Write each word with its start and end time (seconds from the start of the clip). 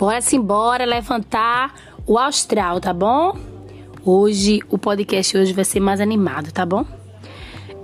Bora-se 0.00 0.34
embora 0.34 0.86
levantar 0.86 1.74
o 2.06 2.18
astral, 2.18 2.80
tá 2.80 2.90
bom? 2.90 3.36
Hoje, 4.02 4.60
o 4.70 4.78
podcast 4.78 5.36
hoje 5.36 5.52
vai 5.52 5.62
ser 5.62 5.78
mais 5.78 6.00
animado, 6.00 6.50
tá 6.50 6.64
bom? 6.64 6.86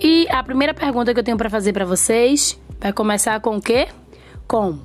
E 0.00 0.27
a 0.30 0.43
primeira 0.43 0.73
pergunta 0.73 1.12
que 1.12 1.21
eu 1.21 1.23
tenho 1.23 1.37
para 1.37 1.50
fazer 1.50 1.75
para 1.75 1.84
vocês 1.84 2.59
vai 2.80 2.91
começar 2.91 3.39
com 3.41 3.59
o 3.59 3.61
quê? 3.61 3.89
Com 4.48 4.79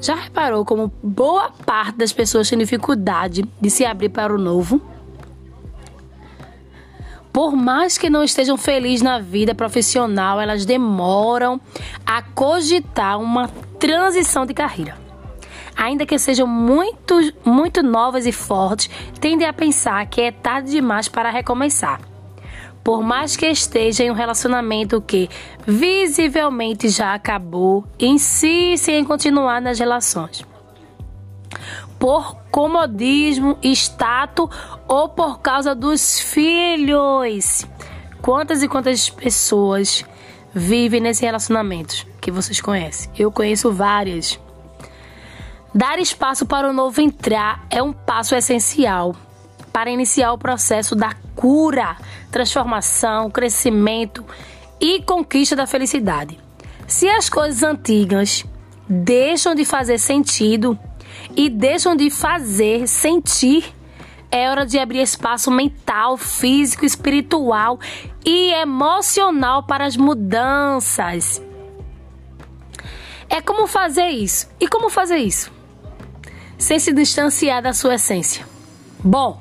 já 0.00 0.14
reparou 0.14 0.64
como 0.64 0.92
boa 1.02 1.50
parte 1.50 1.96
das 1.96 2.12
pessoas 2.12 2.48
tem 2.48 2.56
dificuldade 2.60 3.42
de 3.60 3.68
se 3.68 3.84
abrir 3.84 4.10
para 4.10 4.32
o 4.32 4.38
novo? 4.38 4.80
Por 7.32 7.56
mais 7.56 7.98
que 7.98 8.08
não 8.08 8.22
estejam 8.22 8.56
felizes 8.56 9.02
na 9.02 9.18
vida 9.18 9.56
profissional, 9.56 10.40
elas 10.40 10.64
demoram 10.64 11.60
a 12.06 12.22
cogitar 12.22 13.18
uma 13.18 13.48
transição 13.76 14.46
de 14.46 14.54
carreira. 14.54 15.05
Ainda 15.76 16.06
que 16.06 16.18
sejam 16.18 16.46
muito, 16.46 17.14
muito 17.44 17.82
novas 17.82 18.26
e 18.26 18.32
fortes, 18.32 18.88
tendem 19.20 19.46
a 19.46 19.52
pensar 19.52 20.06
que 20.06 20.20
é 20.20 20.32
tarde 20.32 20.70
demais 20.70 21.08
para 21.08 21.30
recomeçar. 21.30 22.00
Por 22.82 23.02
mais 23.02 23.36
que 23.36 23.46
esteja 23.46 24.04
em 24.04 24.10
um 24.10 24.14
relacionamento 24.14 25.00
que 25.00 25.28
visivelmente 25.66 26.88
já 26.88 27.14
acabou, 27.14 27.84
insistem 27.98 29.00
em 29.00 29.04
continuar 29.04 29.60
nas 29.60 29.78
relações 29.78 30.44
por 31.98 32.36
comodismo, 32.50 33.58
status 33.62 34.48
ou 34.86 35.08
por 35.08 35.40
causa 35.40 35.74
dos 35.74 36.20
filhos. 36.20 37.66
Quantas 38.22 38.62
e 38.62 38.68
quantas 38.68 39.08
pessoas 39.08 40.04
vivem 40.54 41.00
nesse 41.00 41.24
relacionamento 41.24 42.06
que 42.20 42.30
vocês 42.30 42.60
conhecem? 42.60 43.10
Eu 43.18 43.30
conheço 43.30 43.72
várias. 43.72 44.38
Dar 45.76 45.98
espaço 45.98 46.46
para 46.46 46.70
o 46.70 46.72
novo 46.72 47.00
entrar 47.02 47.66
é 47.68 47.82
um 47.82 47.92
passo 47.92 48.34
essencial 48.34 49.14
para 49.70 49.90
iniciar 49.90 50.32
o 50.32 50.38
processo 50.38 50.96
da 50.96 51.12
cura, 51.34 51.98
transformação, 52.32 53.30
crescimento 53.30 54.24
e 54.80 55.02
conquista 55.02 55.54
da 55.54 55.66
felicidade. 55.66 56.40
Se 56.88 57.06
as 57.08 57.28
coisas 57.28 57.62
antigas 57.62 58.42
deixam 58.88 59.54
de 59.54 59.66
fazer 59.66 59.98
sentido, 59.98 60.78
e 61.36 61.48
deixam 61.48 61.94
de 61.94 62.10
fazer 62.10 62.86
sentir. 62.86 63.74
É 64.30 64.50
hora 64.50 64.66
de 64.66 64.78
abrir 64.78 65.00
espaço 65.00 65.50
mental, 65.50 66.16
físico, 66.16 66.84
espiritual 66.84 67.78
e 68.24 68.52
emocional 68.54 69.62
para 69.62 69.84
as 69.84 69.96
mudanças. 69.96 71.42
É 73.28 73.40
como 73.40 73.66
fazer 73.66 74.08
isso. 74.08 74.48
E 74.60 74.66
como 74.66 74.90
fazer 74.90 75.18
isso? 75.18 75.55
Sem 76.58 76.78
se 76.78 76.92
distanciar 76.92 77.62
da 77.62 77.72
sua 77.72 77.94
essência. 77.94 78.46
Bom, 79.02 79.40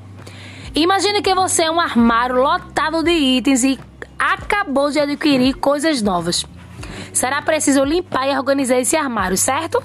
imagine 0.73 1.21
que 1.21 1.33
você 1.33 1.63
é 1.63 1.71
um 1.71 1.79
armário 1.79 2.35
lotado 2.35 3.03
de 3.03 3.11
itens 3.11 3.63
e 3.63 3.79
acabou 4.17 4.91
de 4.91 4.99
adquirir 4.99 5.55
coisas 5.55 6.01
novas. 6.01 6.45
Será 7.13 7.41
preciso 7.41 7.83
limpar 7.83 8.27
e 8.27 8.37
organizar 8.37 8.77
esse 8.77 8.95
armário, 8.95 9.37
certo? 9.37 9.81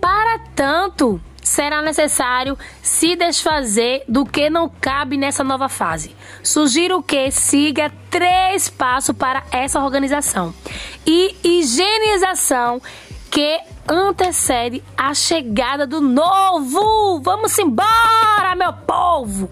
Para 0.00 0.40
tanto, 0.56 1.20
será 1.42 1.82
necessário 1.82 2.58
se 2.82 3.14
desfazer 3.14 4.04
do 4.08 4.24
que 4.24 4.48
não 4.50 4.68
cabe 4.68 5.16
nessa 5.16 5.44
nova 5.44 5.68
fase. 5.68 6.16
Sugiro 6.42 7.02
que 7.02 7.30
siga 7.30 7.92
três 8.10 8.68
passos 8.68 9.14
para 9.16 9.44
essa 9.50 9.82
organização 9.82 10.54
e 11.06 11.36
higienização 11.44 12.80
que 13.30 13.60
antecede 13.88 14.82
a 14.96 15.14
chegada 15.14 15.86
do 15.86 16.00
novo. 16.00 17.20
Vamos 17.20 17.58
embora, 17.58 18.54
meu 18.56 18.72
povo! 18.72 19.50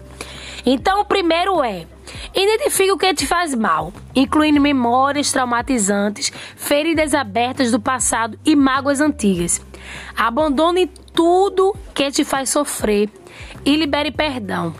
Então, 0.65 1.01
o 1.01 1.05
primeiro 1.05 1.63
é 1.63 1.85
Identifique 2.33 2.91
o 2.91 2.97
que 2.97 3.13
te 3.13 3.27
faz 3.27 3.53
mal, 3.53 3.91
incluindo 4.15 4.61
memórias 4.61 5.31
traumatizantes, 5.31 6.31
feridas 6.55 7.13
abertas 7.13 7.71
do 7.71 7.79
passado 7.79 8.39
e 8.45 8.55
mágoas 8.55 9.01
antigas. 9.01 9.61
Abandone 10.15 10.87
tudo 11.13 11.75
que 11.93 12.09
te 12.09 12.23
faz 12.23 12.49
sofrer 12.49 13.09
e 13.65 13.75
libere 13.75 14.11
perdão. 14.11 14.73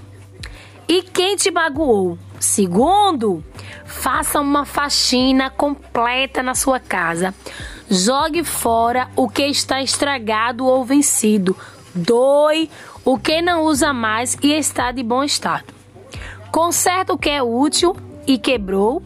E 0.88 1.02
quem 1.02 1.36
te 1.36 1.52
magoou? 1.52 2.18
Segundo, 2.40 3.44
faça 3.86 4.40
uma 4.40 4.66
faxina 4.66 5.50
completa 5.50 6.42
na 6.42 6.56
sua 6.56 6.80
casa. 6.80 7.36
Jogue 7.94 8.46
fora 8.46 9.10
o 9.18 9.28
que 9.28 9.46
está 9.46 9.82
estragado 9.82 10.66
ou 10.66 10.86
vencido. 10.86 11.58
Doe 11.94 12.70
o 13.04 13.20
que 13.20 13.42
não 13.42 13.64
usa 13.64 13.92
mais 13.92 14.38
e 14.42 14.54
está 14.54 14.94
de 14.94 15.04
bom 15.04 15.22
estado. 15.22 15.66
Conserta 16.54 17.12
o 17.12 17.18
que 17.18 17.30
é 17.30 17.44
útil 17.44 17.94
e 18.26 18.38
quebrou. 18.38 19.04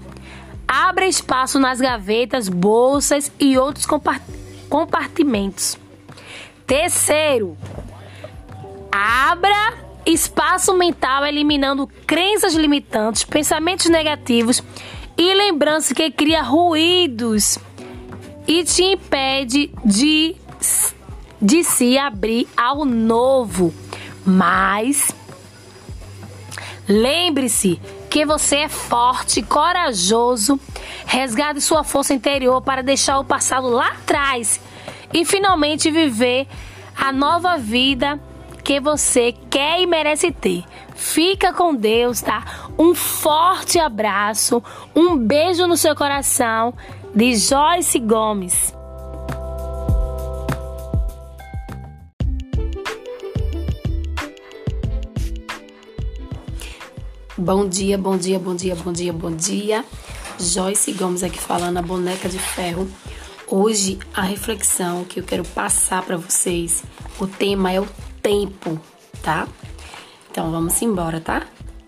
Abra 0.68 1.07
espaço 1.07 1.57
nas 1.57 1.81
gavetas, 1.81 2.47
bolsas 2.47 3.31
e 3.40 3.57
outros 3.57 3.88
compartimentos. 4.69 5.79
Terceiro, 6.68 7.57
abra 8.91 9.74
espaço 10.06 10.75
mental 10.75 11.25
eliminando 11.25 11.90
crenças 12.06 12.53
limitantes, 12.53 13.24
pensamentos 13.24 13.90
negativos 13.90 14.62
e 15.18 15.34
lembranças 15.34 15.91
que 15.91 16.12
cria 16.12 16.44
ruídos 16.44 17.57
e 18.47 18.63
te 18.63 18.83
impede 18.83 19.72
de, 19.83 20.35
de 21.41 21.63
se 21.63 21.97
abrir 21.97 22.47
ao 22.56 22.85
novo. 22.85 23.73
Mas 24.25 25.11
lembre-se 26.88 27.79
que 28.09 28.25
você 28.25 28.57
é 28.57 28.69
forte, 28.69 29.41
corajoso, 29.41 30.59
resgate 31.06 31.61
sua 31.61 31.83
força 31.83 32.13
interior 32.13 32.61
para 32.61 32.81
deixar 32.81 33.19
o 33.19 33.25
passado 33.25 33.67
lá 33.67 33.89
atrás 33.89 34.59
e 35.13 35.25
finalmente 35.25 35.91
viver 35.91 36.47
a 36.95 37.12
nova 37.12 37.57
vida 37.57 38.19
que 38.66 38.80
você 38.80 39.31
quer 39.48 39.80
e 39.80 39.86
merece 39.86 40.31
ter. 40.31 40.64
Fica 40.96 41.53
com 41.53 41.76
Deus, 41.76 42.20
tá? 42.20 42.44
Um 42.80 42.96
forte 42.96 43.78
abraço, 43.78 44.62
um 44.96 45.16
beijo 45.16 45.68
no 45.68 45.78
seu 45.78 45.96
coração 45.96 46.74
de 47.14 47.36
Joyce 47.36 48.00
Gomes. 48.00 48.74
Bom 57.38 57.68
dia, 57.68 57.98
bom 58.00 58.18
dia, 58.18 58.40
bom 58.40 58.56
dia, 58.56 58.75
bom 58.75 58.92
dia, 58.92 59.14
bom 59.14 59.31
dia. 59.31 59.86
Joyce 60.40 60.92
Gomes 60.94 61.22
aqui 61.22 61.38
falando, 61.38 61.78
a 61.78 61.81
boneca 61.84 62.28
de 62.28 62.40
ferro. 62.40 62.90
Hoje 63.48 64.00
a 64.12 64.24
reflexão 64.24 65.04
que 65.04 65.20
eu 65.20 65.24
quero 65.24 65.46
passar 65.46 66.02
para 66.02 66.18
vocês, 66.18 66.84
o 67.20 67.28
tema 67.28 67.72
é 67.72 67.80
o 67.80 67.88
tempo, 68.25 68.80
tá? 69.22 69.47
Então 70.31 70.50
vamos 70.50 70.81
embora, 70.81 71.22
tá? 71.22 71.46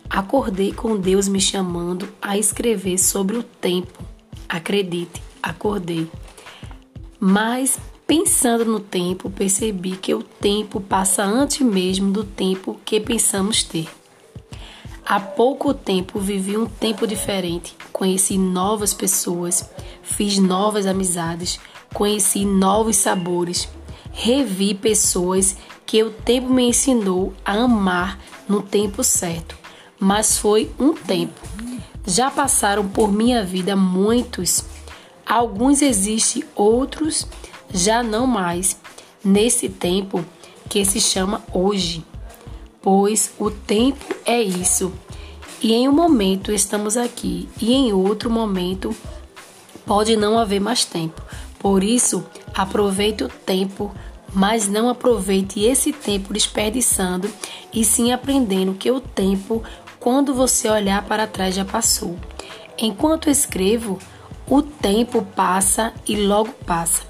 Acordei 0.08 0.72
com 0.72 0.96
Deus 0.96 1.28
me 1.28 1.42
chamando 1.42 2.08
a 2.22 2.38
escrever 2.38 3.00
sobre 3.00 3.38
o 3.38 3.42
tempo. 3.42 4.04
Acredite, 4.48 5.20
acordei. 5.42 6.08
Mas 7.20 7.80
pensando 8.06 8.66
no 8.66 8.80
tempo, 8.80 9.32
percebi 9.32 9.98
que 9.98 10.14
o 10.14 10.22
tempo 10.22 10.80
passa 10.80 11.24
antes 11.24 11.62
mesmo 11.62 12.12
do 12.12 12.24
tempo 12.24 12.80
que 12.86 13.00
pensamos 13.00 13.64
ter. 13.64 13.90
Há 15.04 15.20
pouco 15.20 15.74
tempo 15.74 16.20
vivi 16.20 16.56
um 16.56 16.68
tempo 16.68 17.08
diferente, 17.08 17.76
conheci 17.92 18.38
novas 18.38 18.94
pessoas, 18.94 19.68
fiz 20.04 20.38
novas 20.38 20.86
amizades, 20.86 21.60
conheci 21.96 22.46
novos 22.46 22.98
sabores, 22.98 23.68
revi 24.12 24.76
pessoas 24.76 25.58
que 25.88 26.04
o 26.04 26.12
tempo 26.12 26.50
me 26.50 26.68
ensinou 26.68 27.34
a 27.46 27.54
amar 27.54 28.20
no 28.48 28.62
tempo 28.62 29.04
certo. 29.04 29.58
Mas 29.98 30.38
foi 30.38 30.70
um 30.78 30.94
tempo. 30.94 31.42
Já 32.06 32.30
passaram 32.30 32.88
por 32.88 33.12
minha 33.12 33.44
vida 33.44 33.76
muitos. 33.76 34.64
Alguns 35.26 35.82
existem, 35.82 36.44
outros 36.54 37.26
já 37.74 38.04
não 38.04 38.28
mais. 38.28 38.78
Nesse 39.24 39.70
tempo 39.70 40.24
que 40.70 40.86
se 40.86 41.00
chama 41.00 41.42
hoje. 41.54 42.06
Pois 42.82 43.32
o 43.40 43.50
tempo 43.50 44.14
é 44.26 44.42
isso. 44.42 44.94
E 45.62 45.74
em 45.74 45.88
um 45.88 45.94
momento 45.94 46.52
estamos 46.52 46.96
aqui 46.96 47.50
e 47.60 47.74
em 47.74 47.92
outro 47.94 48.30
momento 48.30 48.96
pode 49.86 50.16
não 50.16 50.38
haver 50.38 50.60
mais 50.60 50.86
tempo. 50.86 51.22
Por 51.58 51.84
isso, 51.84 52.24
aproveite 52.54 53.24
o 53.24 53.30
tempo, 53.30 53.92
mas 54.38 54.68
não 54.68 54.88
aproveite 54.88 55.64
esse 55.64 55.92
tempo 55.92 56.32
desperdiçando 56.32 57.28
e 57.74 57.84
sim 57.84 58.12
aprendendo 58.12 58.76
que 58.76 58.92
o 58.92 59.00
tempo, 59.00 59.64
quando 60.00 60.32
você 60.32 60.70
olhar 60.70 61.04
para 61.06 61.26
trás, 61.26 61.56
já 61.56 61.66
passou. 61.66 62.16
Enquanto 62.78 63.32
escrevo, 63.32 63.98
o 64.48 64.62
tempo 64.62 65.24
passa 65.36 65.92
e 66.08 66.16
logo 66.16 66.52
passa. 66.68 67.02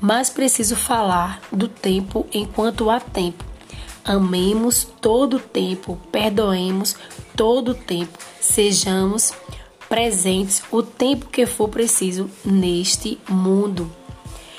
mas 0.00 0.30
preciso 0.30 0.74
falar 0.74 1.42
do 1.52 1.68
tempo 1.68 2.26
enquanto 2.32 2.88
há 2.88 2.98
tempo. 2.98 3.44
Amemos 4.02 4.88
todo 4.98 5.36
o 5.36 5.40
tempo, 5.40 6.00
perdoemos 6.10 6.96
todo 7.36 7.72
o 7.72 7.74
tempo, 7.74 8.18
sejamos 8.40 9.34
presentes 9.90 10.62
o 10.72 10.82
tempo 10.82 11.26
que 11.26 11.44
for 11.44 11.68
preciso 11.68 12.30
neste 12.42 13.20
mundo. 13.28 13.92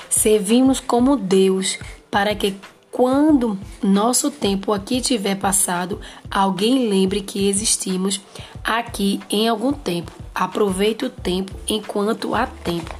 Servimos 0.08 0.78
como 0.78 1.16
Deus 1.16 1.76
para 2.14 2.32
que 2.32 2.54
quando 2.92 3.58
nosso 3.82 4.30
tempo 4.30 4.72
aqui 4.72 5.00
tiver 5.00 5.34
passado, 5.34 6.00
alguém 6.30 6.88
lembre 6.88 7.20
que 7.20 7.48
existimos 7.48 8.20
aqui 8.62 9.18
em 9.28 9.48
algum 9.48 9.72
tempo. 9.72 10.12
Aproveite 10.32 11.04
o 11.04 11.10
tempo 11.10 11.52
enquanto 11.66 12.32
há 12.32 12.46
tempo. 12.46 12.94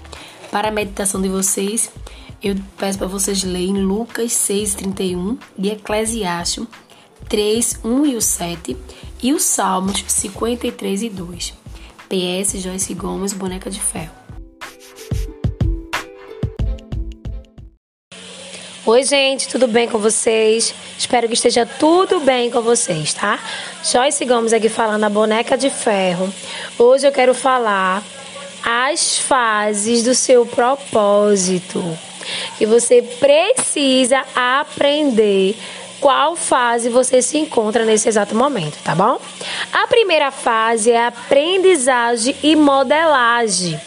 Para 0.51 0.67
a 0.67 0.73
meditação 0.73 1.23
de 1.23 1.29
vocês, 1.29 1.93
eu 2.43 2.57
peço 2.77 2.99
para 2.99 3.07
vocês 3.07 3.45
lerem 3.45 3.85
Lucas 3.85 4.33
6:31 4.33 5.39
e 5.57 5.71
Eclesiastes 5.71 6.67
3, 7.29 7.79
1 7.85 8.07
e 8.07 8.17
o 8.17 8.21
7 8.21 8.77
e 9.23 9.33
os 9.33 9.45
Salmos 9.45 10.05
53 10.09 11.03
e 11.05 11.09
2. 11.09 11.55
PS 12.09 12.61
Joyce 12.61 12.93
Gomes, 12.95 13.33
boneca 13.33 13.71
de 13.71 13.79
ferro. 13.79 14.24
Oi, 18.87 19.03
gente, 19.03 19.49
tudo 19.49 19.67
bem 19.67 19.89
com 19.89 19.97
vocês? 19.97 20.75
Espero 20.99 21.27
que 21.27 21.33
esteja 21.33 21.65
tudo 21.65 22.21
bem 22.21 22.51
com 22.51 22.61
vocês, 22.61 23.15
tá? 23.15 23.41
Joyce 23.83 24.27
Gomes 24.27 24.53
aqui 24.53 24.69
falando 24.69 25.05
a 25.05 25.09
boneca 25.09 25.57
de 25.57 25.71
ferro. 25.71 26.31
Hoje 26.79 27.07
eu 27.07 27.11
quero 27.11 27.33
falar 27.33 28.03
as 28.63 29.19
fases 29.19 30.03
do 30.03 30.15
seu 30.15 30.45
propósito. 30.45 31.83
Que 32.59 32.67
você 32.67 33.01
precisa 33.01 34.23
aprender 34.37 35.57
qual 35.99 36.37
fase 36.37 36.91
você 36.91 37.23
se 37.23 37.39
encontra 37.39 37.87
nesse 37.87 38.11
exato 38.11 38.37
momento, 38.37 38.77
tá 38.85 38.95
bom? 38.95 39.19
A 39.73 39.87
primeira 39.87 40.31
fase 40.31 40.91
é 40.91 41.07
aprendizagem 41.07 42.37
e 42.43 42.55
modelagem, 42.55 43.81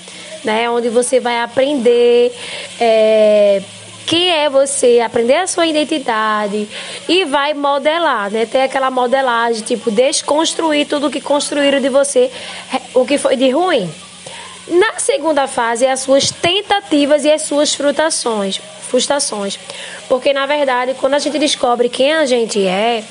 né? 0.44 0.68
Onde 0.72 0.90
você 0.90 1.20
vai 1.20 1.40
aprender. 1.40 2.36
É 2.80 3.62
quem 4.08 4.32
é 4.32 4.50
você, 4.50 5.02
aprender 5.02 5.36
a 5.36 5.46
sua 5.48 5.68
identidade 5.68 6.66
e 7.10 7.26
vai 7.26 7.54
modelar, 7.54 8.32
né? 8.32 8.46
Ter 8.46 8.62
aquela 8.62 8.90
modelagem, 8.90 9.62
tipo, 9.64 9.92
desconstruir 9.92 10.88
tudo 10.88 11.10
que 11.10 11.20
construíram 11.20 11.82
de 11.82 11.90
você, 11.90 12.32
o 12.94 13.06
que 13.06 13.18
foi 13.18 13.36
de 13.36 13.50
ruim. 13.50 13.94
Na 14.70 14.98
segunda 14.98 15.46
fase, 15.46 15.86
é 15.86 15.92
as 15.92 16.00
suas 16.00 16.32
tentativas 16.32 17.26
e 17.26 17.32
as 17.32 17.42
suas 17.42 17.76
frustrações, 17.76 18.62
frustrações. 18.90 19.60
Porque, 20.08 20.32
na 20.32 20.46
verdade, 20.46 20.94
quando 20.94 21.16
a 21.16 21.20
gente 21.20 21.38
descobre 21.38 21.90
quem 21.90 22.14
a 22.14 22.26
gente 22.26 22.66
é, 22.66 23.04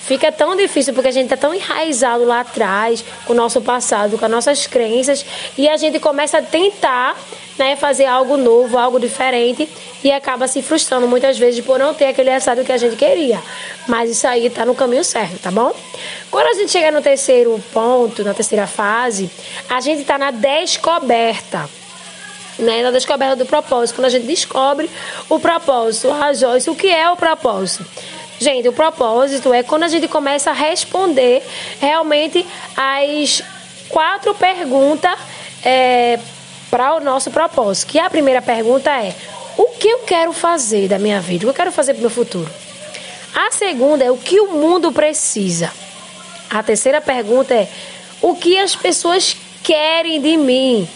fica 0.00 0.32
tão 0.32 0.56
difícil 0.56 0.94
porque 0.94 1.08
a 1.08 1.12
gente 1.12 1.24
está 1.24 1.36
tão 1.36 1.52
enraizado 1.52 2.24
lá 2.24 2.40
atrás 2.40 3.04
com 3.26 3.34
o 3.34 3.36
nosso 3.36 3.60
passado, 3.60 4.16
com 4.16 4.24
as 4.24 4.30
nossas 4.30 4.66
crenças, 4.66 5.26
e 5.58 5.68
a 5.68 5.76
gente 5.76 6.00
começa 6.00 6.38
a 6.38 6.42
tentar 6.42 7.14
né, 7.58 7.76
fazer 7.76 8.06
algo 8.06 8.36
novo, 8.36 8.78
algo 8.78 9.00
diferente 9.00 9.68
e 10.02 10.12
acaba 10.12 10.46
se 10.46 10.62
frustrando 10.62 11.08
muitas 11.08 11.36
vezes 11.36 11.64
por 11.64 11.78
não 11.78 11.92
ter 11.92 12.06
aquele 12.06 12.30
resultado 12.30 12.64
que 12.64 12.72
a 12.72 12.76
gente 12.76 12.96
queria. 12.96 13.42
Mas 13.86 14.10
isso 14.10 14.26
aí 14.26 14.46
está 14.46 14.64
no 14.64 14.74
caminho 14.74 15.02
certo, 15.02 15.38
tá 15.40 15.50
bom? 15.50 15.74
Quando 16.30 16.46
a 16.46 16.54
gente 16.54 16.70
chega 16.70 16.90
no 16.90 17.02
terceiro 17.02 17.62
ponto, 17.72 18.22
na 18.22 18.32
terceira 18.32 18.66
fase, 18.66 19.28
a 19.68 19.80
gente 19.80 20.02
está 20.02 20.16
na 20.16 20.30
descoberta. 20.30 21.68
Né, 22.58 22.82
na 22.82 22.90
descoberta 22.90 23.36
do 23.36 23.46
propósito, 23.46 23.94
quando 23.94 24.06
a 24.06 24.08
gente 24.08 24.26
descobre 24.26 24.90
o 25.28 25.38
propósito, 25.38 26.10
a 26.10 26.32
Joyce, 26.32 26.68
o 26.68 26.74
que 26.74 26.88
é 26.88 27.08
o 27.08 27.16
propósito? 27.16 27.86
Gente, 28.40 28.68
o 28.68 28.72
propósito 28.72 29.54
é 29.54 29.62
quando 29.62 29.84
a 29.84 29.88
gente 29.88 30.08
começa 30.08 30.50
a 30.50 30.52
responder 30.52 31.40
realmente 31.80 32.44
as 32.76 33.44
quatro 33.88 34.34
perguntas 34.34 35.16
é, 35.64 36.18
para 36.70 36.94
o 36.94 37.00
nosso 37.00 37.30
propósito. 37.30 37.90
Que 37.90 37.98
a 37.98 38.10
primeira 38.10 38.42
pergunta 38.42 38.90
é: 38.90 39.14
o 39.56 39.66
que 39.78 39.88
eu 39.88 40.00
quero 40.00 40.32
fazer 40.32 40.88
da 40.88 40.98
minha 40.98 41.20
vida? 41.20 41.44
O 41.44 41.46
que 41.46 41.50
eu 41.50 41.54
quero 41.54 41.72
fazer 41.72 41.94
para 41.94 42.00
o 42.00 42.02
meu 42.02 42.10
futuro? 42.10 42.50
A 43.34 43.50
segunda 43.50 44.04
é: 44.04 44.10
o 44.10 44.16
que 44.16 44.40
o 44.40 44.52
mundo 44.52 44.92
precisa? 44.92 45.72
A 46.50 46.62
terceira 46.62 47.00
pergunta 47.00 47.54
é: 47.54 47.68
o 48.20 48.34
que 48.34 48.58
as 48.58 48.74
pessoas 48.74 49.36
querem 49.62 50.20
de 50.20 50.36
mim? 50.36 50.88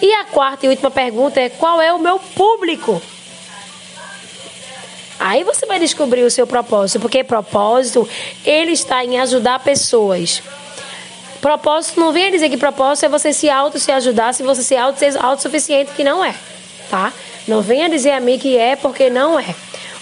E 0.00 0.12
a 0.14 0.24
quarta 0.24 0.66
e 0.66 0.68
última 0.68 0.90
pergunta 0.90 1.40
é: 1.40 1.48
qual 1.48 1.80
é 1.80 1.92
o 1.92 1.98
meu 1.98 2.18
público? 2.18 3.00
Aí 5.18 5.44
você 5.44 5.64
vai 5.66 5.78
descobrir 5.78 6.24
o 6.24 6.30
seu 6.30 6.48
propósito, 6.48 7.00
porque 7.00 7.22
propósito 7.22 8.08
ele 8.44 8.72
está 8.72 9.04
em 9.04 9.20
ajudar 9.20 9.60
pessoas. 9.60 10.42
Propósito 11.42 11.98
não 11.98 12.12
vem 12.12 12.30
dizer 12.30 12.48
que 12.48 12.56
propósito 12.56 13.06
é 13.06 13.08
você 13.08 13.32
se 13.32 13.50
auto 13.50 13.76
se 13.76 13.90
ajudar, 13.90 14.32
se 14.32 14.44
você 14.44 14.62
se 14.62 14.76
auto 14.76 14.96
ser 14.96 15.20
autossuficiente, 15.20 15.90
que 15.90 16.04
não 16.04 16.24
é, 16.24 16.32
tá? 16.88 17.12
Não 17.48 17.60
venha 17.60 17.90
dizer 17.90 18.12
a 18.12 18.20
mim 18.20 18.38
que 18.38 18.56
é 18.56 18.76
porque 18.76 19.10
não 19.10 19.40
é 19.40 19.52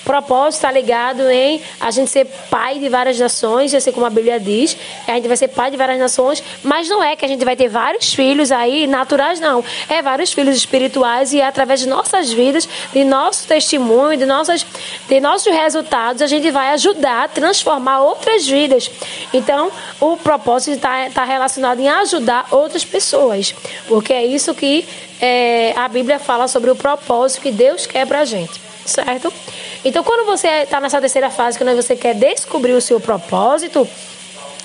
propósito 0.04 0.60
está 0.60 0.70
ligado 0.70 1.28
em 1.30 1.60
a 1.78 1.90
gente 1.90 2.10
ser 2.10 2.26
pai 2.50 2.78
de 2.78 2.88
várias 2.88 3.18
nações, 3.18 3.74
assim 3.74 3.92
como 3.92 4.06
a 4.06 4.10
Bíblia 4.10 4.40
diz, 4.40 4.76
a 5.06 5.12
gente 5.12 5.28
vai 5.28 5.36
ser 5.36 5.48
pai 5.48 5.70
de 5.70 5.76
várias 5.76 5.98
nações, 5.98 6.42
mas 6.62 6.88
não 6.88 7.02
é 7.02 7.16
que 7.16 7.24
a 7.24 7.28
gente 7.28 7.44
vai 7.44 7.56
ter 7.56 7.68
vários 7.68 8.12
filhos 8.12 8.50
aí 8.50 8.86
naturais, 8.86 9.40
não. 9.40 9.64
É 9.88 10.02
vários 10.02 10.32
filhos 10.32 10.56
espirituais 10.56 11.32
e 11.32 11.40
é 11.40 11.46
através 11.46 11.80
de 11.80 11.88
nossas 11.88 12.32
vidas, 12.32 12.68
de 12.92 13.04
nosso 13.04 13.46
testemunho, 13.46 14.16
de, 14.16 14.26
nossas, 14.26 14.66
de 15.08 15.20
nossos 15.20 15.52
resultados, 15.52 16.22
a 16.22 16.26
gente 16.26 16.50
vai 16.50 16.70
ajudar 16.70 17.24
a 17.24 17.28
transformar 17.28 18.00
outras 18.00 18.46
vidas. 18.46 18.90
Então, 19.32 19.70
o 20.00 20.16
propósito 20.16 20.76
está 20.76 21.10
tá 21.10 21.24
relacionado 21.24 21.80
em 21.80 21.88
ajudar 21.88 22.46
outras 22.50 22.84
pessoas, 22.84 23.54
porque 23.86 24.12
é 24.12 24.24
isso 24.24 24.54
que 24.54 24.86
é, 25.20 25.74
a 25.76 25.88
Bíblia 25.88 26.18
fala 26.18 26.48
sobre 26.48 26.70
o 26.70 26.76
propósito 26.76 27.42
que 27.42 27.50
Deus 27.50 27.86
quer 27.86 28.06
para 28.06 28.20
a 28.20 28.24
gente 28.24 28.70
certo? 28.90 29.32
Então, 29.84 30.04
quando 30.04 30.26
você 30.26 30.48
está 30.62 30.80
nessa 30.80 31.00
terceira 31.00 31.30
fase, 31.30 31.58
quando 31.58 31.74
você 31.74 31.96
quer 31.96 32.14
descobrir 32.14 32.72
o 32.72 32.80
seu 32.80 33.00
propósito, 33.00 33.88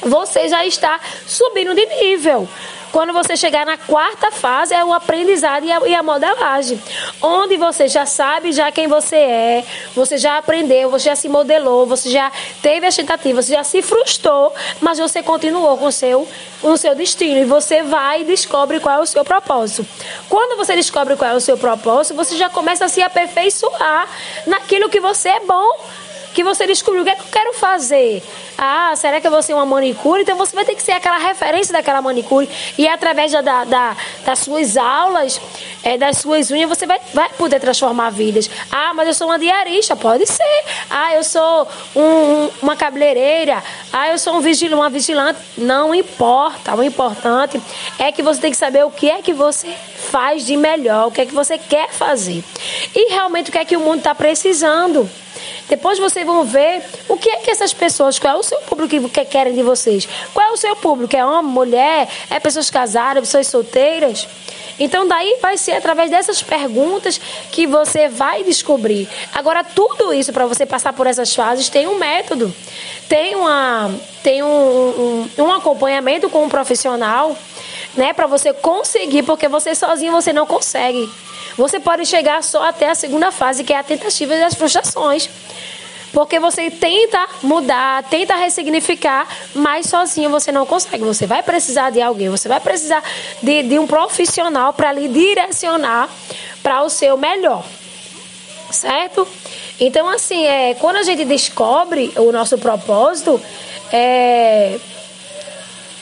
você 0.01 0.47
já 0.49 0.65
está 0.65 0.99
subindo 1.25 1.73
de 1.73 1.85
nível. 1.85 2.47
Quando 2.95 3.11
você 3.11 3.35
chegar 3.35 3.65
na 3.65 3.77
quarta 3.77 4.31
fase, 4.31 4.73
é 4.73 4.81
o 4.81 4.93
aprendizado 4.93 5.65
e 5.65 5.69
a, 5.69 5.85
e 5.85 5.93
a, 5.93 6.01
modelagem. 6.01 6.81
Onde 7.21 7.57
você 7.57 7.89
já 7.89 8.05
sabe 8.05 8.53
já 8.53 8.71
quem 8.71 8.87
você 8.87 9.17
é, 9.17 9.65
você 9.93 10.17
já 10.17 10.37
aprendeu, 10.37 10.89
você 10.89 11.09
já 11.09 11.15
se 11.17 11.27
modelou, 11.27 11.85
você 11.85 12.09
já 12.09 12.31
teve 12.61 12.87
a 12.87 12.91
tentativa, 12.93 13.41
você 13.41 13.51
já 13.51 13.65
se 13.65 13.81
frustrou, 13.81 14.53
mas 14.79 14.97
você 14.97 15.21
continuou 15.21 15.77
com 15.77 15.87
o 15.87 15.91
seu, 15.91 16.25
com 16.61 16.69
o 16.69 16.77
seu 16.77 16.95
destino. 16.95 17.41
E 17.41 17.43
você 17.43 17.83
vai 17.83 18.21
e 18.21 18.23
descobre 18.23 18.79
qual 18.79 18.99
é 18.99 19.01
o 19.01 19.05
seu 19.05 19.25
propósito. 19.25 19.85
Quando 20.29 20.55
você 20.55 20.73
descobre 20.73 21.17
qual 21.17 21.31
é 21.31 21.33
o 21.33 21.41
seu 21.41 21.57
propósito, 21.57 22.15
você 22.15 22.37
já 22.37 22.49
começa 22.49 22.85
a 22.85 22.87
se 22.87 23.01
aperfeiçoar 23.01 24.07
naquilo 24.47 24.87
que 24.87 25.01
você 25.01 25.27
é 25.27 25.41
bom 25.41 25.69
que 26.35 26.43
você 26.43 26.67
descobriu 26.67 27.01
o 27.01 27.05
que, 27.05 27.11
é 27.11 27.15
que 27.15 27.21
eu 27.21 27.31
quero 27.31 27.53
fazer. 27.53 28.21
Ah, 28.57 28.93
será 28.97 29.21
que 29.21 29.25
eu 29.25 29.31
vou 29.31 29.41
ser 29.41 29.53
uma 29.53 29.65
manicure? 29.65 30.21
Então 30.21 30.35
você 30.35 30.53
vai 30.53 30.65
ter 30.65 30.75
que 30.75 30.83
ser 30.83 30.91
aquela 30.91 31.17
referência 31.17 31.71
daquela 31.71 32.01
manicure. 32.01 32.49
E 32.77 32.87
através 32.87 33.31
da, 33.31 33.41
da 33.41 33.95
das 34.25 34.39
suas 34.39 34.75
aulas, 34.75 35.39
é, 35.81 35.97
das 35.97 36.17
suas 36.17 36.51
unhas, 36.51 36.67
você 36.67 36.85
vai, 36.85 36.99
vai 37.13 37.29
poder 37.29 37.61
transformar 37.61 38.09
vidas. 38.09 38.49
Ah, 38.69 38.93
mas 38.93 39.07
eu 39.07 39.13
sou 39.13 39.27
uma 39.27 39.39
diarista. 39.39 39.95
Pode 39.95 40.27
ser. 40.27 40.63
Ah, 40.89 41.15
eu 41.15 41.23
sou 41.23 41.67
um, 41.95 42.49
uma 42.61 42.75
cabeleireira. 42.75 43.63
Ah, 43.93 44.09
eu 44.09 44.19
sou 44.19 44.35
um 44.35 44.41
vigilante, 44.41 44.75
uma 44.75 44.89
vigilante. 44.89 45.39
Não 45.57 45.95
importa. 45.95 46.75
O 46.75 46.83
importante 46.83 47.61
é 47.97 48.11
que 48.11 48.21
você 48.21 48.41
tem 48.41 48.51
que 48.51 48.57
saber 48.57 48.83
o 48.83 48.91
que 48.91 49.09
é 49.09 49.21
que 49.21 49.31
você 49.31 49.73
faz 50.11 50.45
de 50.45 50.57
melhor, 50.57 51.07
o 51.07 51.11
que 51.11 51.21
é 51.21 51.25
que 51.25 51.33
você 51.33 51.57
quer 51.57 51.91
fazer. 51.91 52.43
E 52.93 53.09
realmente 53.11 53.49
o 53.49 53.53
que 53.53 53.57
é 53.57 53.63
que 53.63 53.77
o 53.77 53.79
mundo 53.79 53.99
está 53.99 54.13
precisando. 54.13 55.09
Depois 55.67 55.97
vocês 55.97 56.25
vão 56.25 56.43
ver 56.43 56.83
o 57.09 57.17
que 57.17 57.29
é 57.29 57.37
que 57.37 57.51
essas 57.51 57.73
pessoas, 57.73 58.19
qual 58.19 58.35
é 58.35 58.39
o 58.39 58.43
seu 58.43 58.59
público 58.61 59.09
que 59.09 59.25
querem 59.25 59.53
de 59.53 59.63
vocês. 59.63 60.07
Qual 60.33 60.47
é 60.47 60.51
o 60.51 60.57
seu 60.57 60.75
público? 60.75 61.15
É 61.15 61.25
homem, 61.25 61.51
mulher? 61.51 62.07
É 62.29 62.39
pessoas 62.39 62.69
casadas, 62.69 63.23
pessoas 63.23 63.47
solteiras? 63.47 64.27
Então 64.79 65.07
daí 65.07 65.37
vai 65.41 65.57
ser 65.57 65.73
através 65.73 66.11
dessas 66.11 66.43
perguntas 66.43 67.19
que 67.51 67.65
você 67.65 68.09
vai 68.09 68.43
descobrir. 68.43 69.07
Agora 69.33 69.63
tudo 69.63 70.13
isso 70.13 70.33
para 70.33 70.45
você 70.45 70.65
passar 70.65 70.93
por 70.93 71.07
essas 71.07 71.33
fases 71.33 71.69
tem 71.69 71.87
um 71.87 71.97
método, 71.97 72.53
tem 73.07 73.35
uma 73.35 73.91
tem 74.21 74.43
um, 74.43 74.47
um, 74.47 75.29
um 75.43 75.53
acompanhamento 75.53 76.29
com 76.29 76.43
um 76.43 76.49
profissional, 76.49 77.37
né, 77.95 78.11
para 78.11 78.27
você 78.27 78.51
conseguir, 78.51 79.23
porque 79.23 79.47
você 79.47 79.73
sozinho 79.73 80.11
você 80.11 80.33
não 80.33 80.45
consegue. 80.45 81.09
Você 81.57 81.79
pode 81.79 82.05
chegar 82.05 82.43
só 82.43 82.63
até 82.63 82.89
a 82.89 82.95
segunda 82.95 83.31
fase, 83.31 83.63
que 83.63 83.73
é 83.73 83.77
a 83.77 83.83
tentativa 83.83 84.35
das 84.35 84.55
frustrações. 84.55 85.29
Porque 86.11 86.39
você 86.39 86.71
tenta 86.71 87.27
mudar, 87.43 88.03
tenta 88.03 88.35
ressignificar, 88.35 89.27
mas 89.53 89.87
sozinho 89.87 90.29
você 90.29 90.51
não 90.51 90.65
consegue. 90.65 91.03
Você 91.03 91.27
vai 91.27 91.43
precisar 91.43 91.89
de 91.89 92.01
alguém, 92.01 92.29
você 92.29 92.47
vai 92.47 92.59
precisar 92.59 93.03
de, 93.41 93.63
de 93.63 93.77
um 93.77 93.85
profissional 93.85 94.71
para 94.71 94.93
lhe 94.93 95.09
direcionar 95.09 96.09
para 96.63 96.83
o 96.83 96.89
seu 96.89 97.17
melhor. 97.17 97.63
certo? 98.71 99.27
Então, 99.79 100.07
assim, 100.07 100.45
é, 100.45 100.73
quando 100.75 100.97
a 100.97 101.03
gente 101.03 101.25
descobre 101.25 102.13
o 102.15 102.31
nosso 102.31 102.57
propósito, 102.57 103.41
é, 103.91 104.79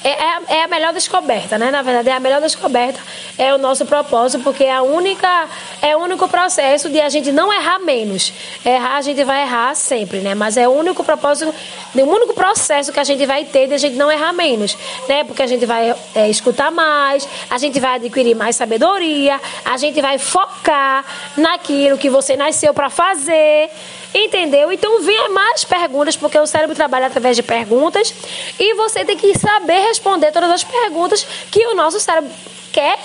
é, 0.04 0.10
é, 0.10 0.58
é, 0.58 0.64
a 0.64 0.68
melhor 0.68 0.94
descoberta, 0.94 1.58
né? 1.58 1.72
Na 1.72 1.82
verdade, 1.82 2.10
é 2.10 2.14
a 2.14 2.20
melhor 2.20 2.42
descoberta 2.42 3.00
é 3.38 3.54
o 3.54 3.58
nosso 3.58 3.86
propósito, 3.86 4.44
porque 4.44 4.66
é 4.66 4.74
a 4.74 4.82
única 4.82 5.48
é 5.82 5.96
o 5.96 6.00
único 6.00 6.28
processo 6.28 6.90
de 6.90 7.00
a 7.00 7.10
gente 7.10 7.32
não 7.32 7.52
errar 7.52 7.80
menos. 7.80 8.34
Errar 8.66 8.98
a 8.98 9.02
gente 9.02 9.24
vai 9.24 9.44
errar 9.44 9.74
sempre, 9.76 10.20
né? 10.20 10.36
Mas 10.36 10.58
é 10.58 10.68
o 10.68 10.72
único 10.72 11.04
propósito, 11.04 11.54
o 11.96 12.02
único 12.02 12.34
processo 12.34 12.92
que 12.92 13.00
a 13.00 13.04
gente 13.04 13.26
vai 13.26 13.46
ter 13.46 13.68
de 13.68 13.74
a 13.74 13.78
gente 13.78 13.96
não 13.96 14.12
errar 14.12 14.34
menos, 14.34 14.78
né? 15.08 15.24
Porque 15.24 15.42
a 15.42 15.48
gente 15.48 15.66
vai 15.66 15.96
é, 16.14 16.30
escutar 16.30 16.70
mais, 16.70 17.28
a 17.50 17.58
gente 17.58 17.80
vai 17.80 17.96
adquirir 17.96 18.36
mais 18.36 18.56
sabedoria, 18.56 19.40
a 19.64 19.78
gente 19.78 20.02
vai 20.02 20.18
focar 20.18 21.06
naquilo 21.38 21.98
que 21.98 22.10
você 22.10 22.36
nasceu 22.36 22.74
para 22.74 22.90
fazer. 22.90 23.70
Entendeu? 24.14 24.72
Então 24.72 25.02
venha 25.02 25.30
mais 25.30 25.64
perguntas, 25.64 26.16
porque 26.16 26.38
o 26.38 26.46
cérebro 26.46 26.76
trabalha 26.76 27.08
através 27.08 27.36
de 27.36 27.42
perguntas 27.42 28.14
e 28.60 28.76
você 28.76 29.04
tem 29.04 29.18
que 29.18 29.38
saber 29.38 29.80
responder 29.88 30.32
todas 30.32 30.52
as 30.52 30.64
perguntas 30.64 31.26
que 31.50 31.66
o 31.68 31.74
nosso 31.74 32.00
cérebro 32.00 32.30
quer 32.72 33.00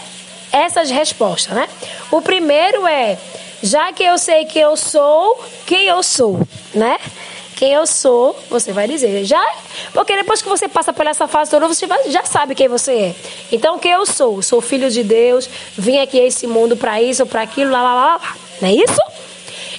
essas 0.53 0.91
respostas, 0.91 1.55
né? 1.55 1.69
O 2.11 2.21
primeiro 2.21 2.87
é, 2.87 3.19
já 3.63 3.93
que 3.93 4.03
eu 4.03 4.19
sei 4.19 4.45
que 4.45 4.59
eu 4.59 4.77
sou, 4.77 5.43
quem 5.67 5.87
eu 5.87 6.03
sou, 6.03 6.41
né? 6.75 6.99
Quem 7.57 7.73
eu 7.73 7.89
sou, 7.89 8.39
você 8.49 8.73
vai 8.73 8.87
dizer. 8.87 9.25
Já, 9.25 9.45
porque 9.93 10.15
depois 10.15 10.41
que 10.41 10.49
você 10.49 10.69
passa 10.69 10.93
por 10.93 11.05
essa 11.09 11.27
fase 11.27 11.51
toda, 11.51 11.67
você 11.67 11.89
já 12.07 12.25
sabe 12.25 12.55
quem 12.55 12.69
você 12.69 12.93
é. 12.93 13.15
Então, 13.51 13.81
quem 13.81 13.91
eu 13.91 14.07
sou? 14.07 14.41
Sou 14.43 14.61
filho 14.61 14.89
de 14.89 15.03
Deus, 15.03 15.51
vim 15.77 15.99
aqui 15.99 16.21
a 16.21 16.25
esse 16.25 16.47
mundo 16.47 16.77
para 16.77 17.03
isso, 17.03 17.27
para 17.27 17.43
aquilo, 17.43 17.73
lá, 17.73 17.83
lá, 17.83 17.95
lá, 17.95 18.07
lá. 18.17 18.37
Não 18.63 18.69
é 18.69 18.75
isso? 18.75 19.18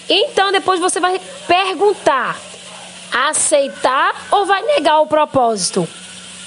Então 0.09 0.51
depois 0.51 0.79
você 0.79 0.99
vai 0.99 1.21
perguntar: 1.47 2.39
aceitar 3.11 4.27
ou 4.31 4.45
vai 4.45 4.61
negar 4.63 4.99
o 5.01 5.07
propósito? 5.07 5.87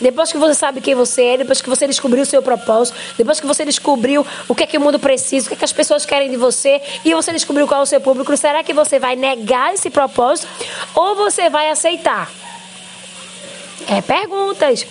Depois 0.00 0.32
que 0.32 0.38
você 0.38 0.54
sabe 0.54 0.80
quem 0.80 0.96
você 0.96 1.22
é, 1.22 1.36
depois 1.36 1.62
que 1.62 1.68
você 1.68 1.86
descobriu 1.86 2.24
o 2.24 2.26
seu 2.26 2.42
propósito, 2.42 2.98
depois 3.16 3.38
que 3.38 3.46
você 3.46 3.64
descobriu 3.64 4.26
o 4.48 4.54
que 4.54 4.64
é 4.64 4.66
que 4.66 4.76
o 4.76 4.80
mundo 4.80 4.98
precisa, 4.98 5.46
o 5.46 5.48
que 5.48 5.54
é 5.54 5.56
que 5.58 5.64
as 5.64 5.72
pessoas 5.72 6.04
querem 6.04 6.28
de 6.28 6.36
você 6.36 6.82
e 7.04 7.14
você 7.14 7.32
descobriu 7.32 7.68
qual 7.68 7.80
é 7.80 7.82
o 7.84 7.86
seu 7.86 8.00
público, 8.00 8.36
será 8.36 8.64
que 8.64 8.74
você 8.74 8.98
vai 8.98 9.14
negar 9.14 9.72
esse 9.72 9.90
propósito 9.90 10.48
ou 10.92 11.14
você 11.14 11.48
vai 11.48 11.70
aceitar? 11.70 12.28
É 13.88 14.00
perguntas. 14.00 14.84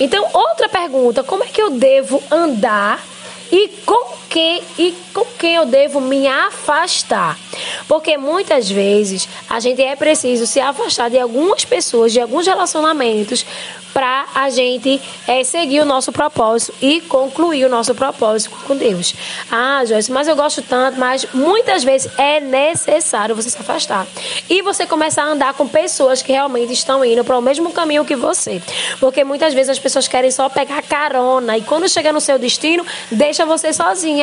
Então, 0.00 0.26
outra 0.32 0.68
pergunta: 0.68 1.22
como 1.22 1.44
é 1.44 1.48
que 1.48 1.60
eu 1.60 1.70
devo 1.70 2.22
andar 2.30 3.04
e 3.52 3.68
com 3.84 4.23
quem 4.34 4.60
e 4.76 4.92
com 5.14 5.24
quem 5.38 5.54
eu 5.54 5.64
devo 5.64 6.00
me 6.00 6.26
afastar. 6.26 7.38
Porque 7.86 8.18
muitas 8.18 8.68
vezes 8.68 9.28
a 9.48 9.60
gente 9.60 9.80
é 9.80 9.94
preciso 9.94 10.44
se 10.44 10.58
afastar 10.58 11.08
de 11.08 11.20
algumas 11.20 11.64
pessoas, 11.64 12.12
de 12.12 12.20
alguns 12.20 12.44
relacionamentos, 12.44 13.46
para 13.94 14.26
a 14.34 14.50
gente 14.50 15.00
é, 15.28 15.44
seguir 15.44 15.78
o 15.78 15.84
nosso 15.84 16.10
propósito 16.10 16.74
e 16.82 17.00
concluir 17.02 17.64
o 17.64 17.68
nosso 17.68 17.94
propósito 17.94 18.50
com 18.66 18.76
Deus. 18.76 19.14
Ah, 19.50 19.84
Joyce, 19.86 20.10
mas 20.10 20.26
eu 20.26 20.34
gosto 20.34 20.60
tanto, 20.60 20.98
mas 20.98 21.24
muitas 21.32 21.84
vezes 21.84 22.10
é 22.18 22.40
necessário 22.40 23.36
você 23.36 23.48
se 23.48 23.56
afastar. 23.56 24.04
E 24.50 24.60
você 24.62 24.84
começar 24.84 25.22
a 25.22 25.28
andar 25.28 25.54
com 25.54 25.68
pessoas 25.68 26.20
que 26.20 26.32
realmente 26.32 26.72
estão 26.72 27.04
indo 27.04 27.22
para 27.24 27.38
o 27.38 27.40
mesmo 27.40 27.70
caminho 27.70 28.04
que 28.04 28.16
você. 28.16 28.60
Porque 28.98 29.22
muitas 29.22 29.54
vezes 29.54 29.70
as 29.70 29.78
pessoas 29.78 30.08
querem 30.08 30.32
só 30.32 30.48
pegar 30.48 30.82
carona 30.82 31.56
e 31.56 31.62
quando 31.62 31.88
chega 31.88 32.12
no 32.12 32.20
seu 32.20 32.36
destino, 32.36 32.84
deixa 33.12 33.46
você 33.46 33.72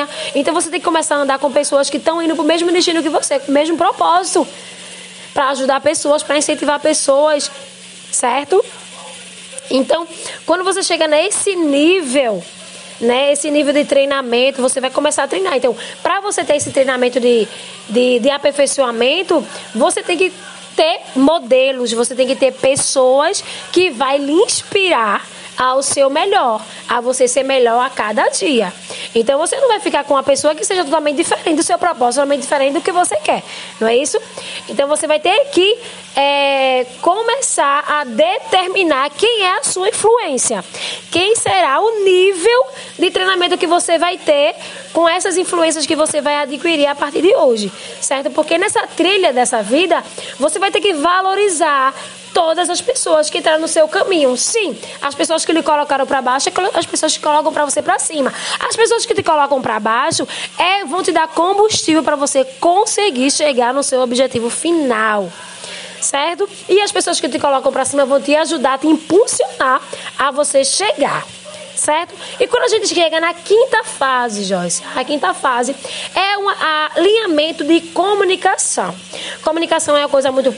sozinha. 0.06 0.32
Então 0.36 0.54
você 0.54 0.70
tem 0.70 0.80
que 0.80 0.86
começar 0.86 1.16
a 1.16 1.20
andar 1.20 1.40
com 1.40 1.52
pessoas 1.52 1.90
que 1.90 1.98
estão 1.98 2.22
indo 2.22 2.36
para 2.36 2.44
o 2.44 2.48
mesmo 2.48 2.72
destino 2.72 3.02
que 3.02 3.10
você, 3.10 3.40
com 3.40 3.52
o 3.52 3.54
mesmo 3.54 3.78
propósito. 3.78 4.48
Para 5.34 5.50
ajudar 5.50 5.80
pessoas, 5.82 6.24
para 6.24 6.38
incentivar 6.38 6.80
pessoas, 6.80 7.50
certo? 8.12 8.64
Então, 9.70 10.06
quando 10.46 10.64
você 10.64 10.84
chega 10.84 11.08
nesse 11.08 11.56
nível, 11.56 12.44
né, 13.00 13.32
esse 13.32 13.50
nível 13.50 13.74
de 13.74 13.86
treinamento, 13.86 14.62
você 14.62 14.82
vai 14.82 14.90
começar 14.90 15.24
a 15.24 15.28
treinar. 15.28 15.56
Então, 15.56 15.74
para 16.04 16.20
você 16.20 16.44
ter 16.44 16.58
esse 16.58 16.72
treinamento 16.72 17.18
de, 17.18 17.48
de, 17.88 18.20
de 18.20 18.30
aperfeiçoamento, 18.30 19.46
você 19.74 20.04
tem 20.04 20.18
que 20.18 20.34
ter 20.76 21.00
modelos, 21.16 21.94
você 21.94 22.14
tem 22.14 22.28
que 22.28 22.36
ter 22.36 22.52
pessoas 22.52 23.42
que 23.72 23.90
vai 23.90 24.18
lhe 24.18 24.34
inspirar 24.34 25.26
ao 25.58 25.82
seu 25.84 26.10
melhor, 26.10 26.62
a 26.88 27.02
você 27.02 27.28
ser 27.28 27.44
melhor 27.44 27.86
a 27.86 27.90
cada 27.90 28.28
dia. 28.30 28.74
Então 29.14 29.38
você 29.38 29.56
não 29.58 29.68
vai 29.68 29.80
ficar 29.80 30.04
com 30.04 30.14
uma 30.14 30.24
pessoa 30.24 30.56
que 30.56 30.64
seja 30.64 30.84
totalmente 30.84 31.18
diferente 31.18 31.56
do 31.56 31.64
seu 31.64 31.78
propósito, 31.78 32.16
totalmente 32.16 32.42
diferente 32.42 32.74
do 32.74 32.82
que 32.82 32.92
você 32.92 33.16
quer, 33.18 33.44
não 33.80 33.88
é 33.88 33.96
isso? 33.96 34.20
Então 34.70 34.88
você 34.88 35.08
vai 35.08 35.20
ter 35.20 35.46
que 35.52 35.78
é, 36.16 36.86
começar 37.02 37.84
a 37.88 38.04
determinar 38.04 39.10
quem 39.12 39.44
é 39.44 39.58
a 39.58 39.64
sua 39.64 39.90
influência, 39.90 40.64
quem 41.10 41.36
será 41.36 41.80
o 41.80 42.04
nível 42.04 42.66
de 42.98 43.12
treinamento 43.12 43.58
que 43.58 43.68
você 43.68 43.98
vai 43.98 44.18
ter 44.18 44.56
com 44.94 45.08
essas 45.08 45.38
influências 45.38 45.86
que 45.86 45.96
você 45.96 46.22
vai 46.22 46.36
adquirir 46.36 46.88
a 46.88 46.96
partir 46.96 47.22
de 47.22 47.36
hoje, 47.36 47.72
certo? 48.02 48.30
Porque 48.32 48.58
nessa 48.58 48.86
trilha 48.88 49.32
dessa 49.32 49.62
vida, 49.62 50.04
você 50.38 50.60
vai 50.60 50.72
ter 50.72 50.82
que 50.82 50.94
valorizar 50.94 51.94
todas 52.34 52.70
as 52.70 52.82
pessoas 52.82 53.30
que 53.30 53.38
entraram 53.38 53.62
no 53.62 53.68
seu 53.68 53.88
caminho. 53.88 54.36
Sim, 54.38 54.78
as 55.02 55.16
pessoas 55.16 55.46
que 55.46 55.54
lhe 55.54 55.64
colocaram 55.64 56.06
para 56.06 56.22
baixo, 56.22 56.50
as 56.74 56.86
pessoas 56.86 57.16
que 57.16 57.24
colocam 57.24 57.52
para 57.54 57.66
você 57.66 57.82
para 57.82 58.00
cima. 58.00 58.34
As 58.60 58.76
pessoas 58.76 59.06
que 59.06 59.14
te 59.14 59.24
colocam 59.24 59.62
para 59.62 59.80
baixo 59.80 60.28
é, 60.58 60.86
vão 60.86 61.04
te 61.04 61.12
dar 61.12 61.28
combustível 61.28 62.04
para 62.04 62.16
você 62.16 62.44
conseguir 62.60 63.32
chegar 63.32 63.74
no 63.74 63.84
seu 63.84 64.02
objetivo 64.02 64.50
final. 64.50 65.32
Certo? 66.00 66.50
E 66.68 66.82
as 66.82 66.92
pessoas 66.92 67.20
que 67.20 67.30
te 67.30 67.38
colocam 67.38 67.72
para 67.72 67.86
cima 67.86 68.06
vão 68.06 68.20
te 68.20 68.36
ajudar, 68.36 68.80
te 68.80 68.88
impulsionar 68.88 69.80
a 70.18 70.32
você 70.32 70.64
chegar 70.64 71.24
certo? 71.82 72.14
E 72.40 72.48
quando 72.48 72.66
a 72.66 72.68
gente 72.68 72.88
chega 72.88 73.20
na 73.20 73.34
quinta 73.34 73.84
fase, 73.84 74.44
Joyce, 74.44 74.84
a 74.96 75.04
quinta 75.04 75.34
fase 75.34 75.76
é 76.14 76.38
um 76.38 76.48
alinhamento 76.96 77.64
de 77.64 77.82
comunicação. 77.82 78.94
Comunicação 79.44 79.98
é 79.98 80.02
uma 80.02 80.10
coisa 80.10 80.32
muito 80.32 80.52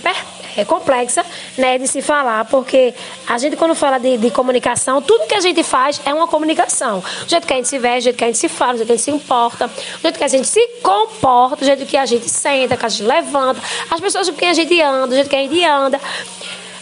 é, 0.55 0.65
complexa, 0.65 1.25
né, 1.57 1.77
de 1.77 1.87
se 1.87 2.01
falar, 2.01 2.45
porque 2.45 2.93
a 3.27 3.37
gente 3.37 3.55
quando 3.55 3.75
fala 3.75 3.97
de, 3.97 4.17
de, 4.17 4.31
comunicação, 4.31 5.01
tudo 5.01 5.27
que 5.27 5.35
a 5.35 5.41
gente 5.41 5.63
faz 5.63 6.01
é 6.05 6.13
uma 6.13 6.27
comunicação. 6.27 7.03
O 7.25 7.29
jeito 7.29 7.45
que 7.47 7.53
a 7.53 7.55
gente 7.57 7.67
se 7.67 7.79
veste, 7.79 7.99
o 7.99 8.03
jeito 8.03 8.17
que 8.17 8.23
a 8.23 8.27
gente 8.27 8.37
se 8.37 8.49
fala, 8.49 8.73
o 8.73 8.77
jeito 8.77 8.87
que 8.87 8.93
a 8.93 8.95
gente 8.95 9.03
se 9.03 9.11
importa, 9.11 9.65
o 9.65 10.01
jeito 10.01 10.17
que 10.17 10.23
a 10.23 10.27
gente 10.27 10.47
se 10.47 10.67
comporta, 10.81 11.63
o 11.63 11.65
jeito 11.65 11.85
que 11.85 11.97
a 11.97 12.05
gente 12.05 12.29
senta, 12.29 12.77
que 12.77 12.85
a 12.85 12.89
gente 12.89 13.03
levanta, 13.03 13.61
as 13.89 13.99
pessoas 13.99 14.29
com 14.29 14.35
quem 14.35 14.49
a 14.49 14.53
gente 14.53 14.81
anda, 14.81 15.07
o 15.07 15.15
jeito 15.15 15.29
que 15.29 15.35
a 15.35 15.39
gente 15.39 15.63
anda. 15.65 15.99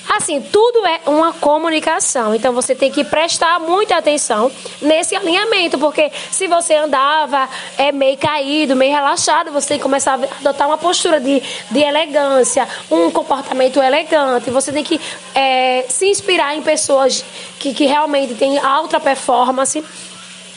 Assim, 0.09 0.41
tudo 0.41 0.85
é 0.85 1.01
uma 1.05 1.33
comunicação. 1.33 2.33
Então 2.33 2.53
você 2.53 2.75
tem 2.75 2.91
que 2.91 3.03
prestar 3.03 3.59
muita 3.59 3.97
atenção 3.97 4.51
nesse 4.81 5.15
alinhamento, 5.15 5.77
porque 5.77 6.11
se 6.31 6.47
você 6.47 6.75
andava 6.75 7.47
é 7.77 7.91
meio 7.91 8.17
caído, 8.17 8.75
meio 8.75 8.91
relaxado, 8.93 9.51
você 9.51 9.69
tem 9.69 9.77
que 9.77 9.83
começar 9.83 10.19
a 10.19 10.23
adotar 10.39 10.67
uma 10.67 10.77
postura 10.77 11.19
de, 11.19 11.41
de 11.69 11.79
elegância, 11.79 12.67
um 12.89 13.11
comportamento 13.11 13.81
elegante. 13.81 14.49
Você 14.49 14.71
tem 14.71 14.83
que 14.83 14.99
é, 15.35 15.85
se 15.87 16.07
inspirar 16.07 16.55
em 16.55 16.61
pessoas 16.61 17.23
que, 17.59 17.73
que 17.73 17.85
realmente 17.85 18.33
têm 18.35 18.57
alta 18.57 18.99
performance. 18.99 19.83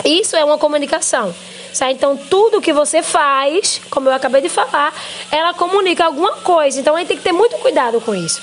Isso 0.05 0.37
é 0.37 0.45
uma 0.45 0.59
comunicação. 0.59 1.35
Então, 1.91 2.17
tudo 2.17 2.61
que 2.61 2.73
você 2.73 3.03
faz, 3.03 3.81
como 3.91 4.09
eu 4.09 4.13
acabei 4.13 4.41
de 4.41 4.49
falar, 4.49 4.95
ela 5.31 5.53
comunica 5.53 6.05
alguma 6.05 6.33
coisa. 6.35 6.81
Então, 6.81 6.95
a 6.95 7.01
gente 7.01 7.09
tem 7.09 7.17
que 7.17 7.23
ter 7.25 7.33
muito 7.33 7.57
cuidado 7.57 8.01
com 8.01 8.15
isso 8.15 8.41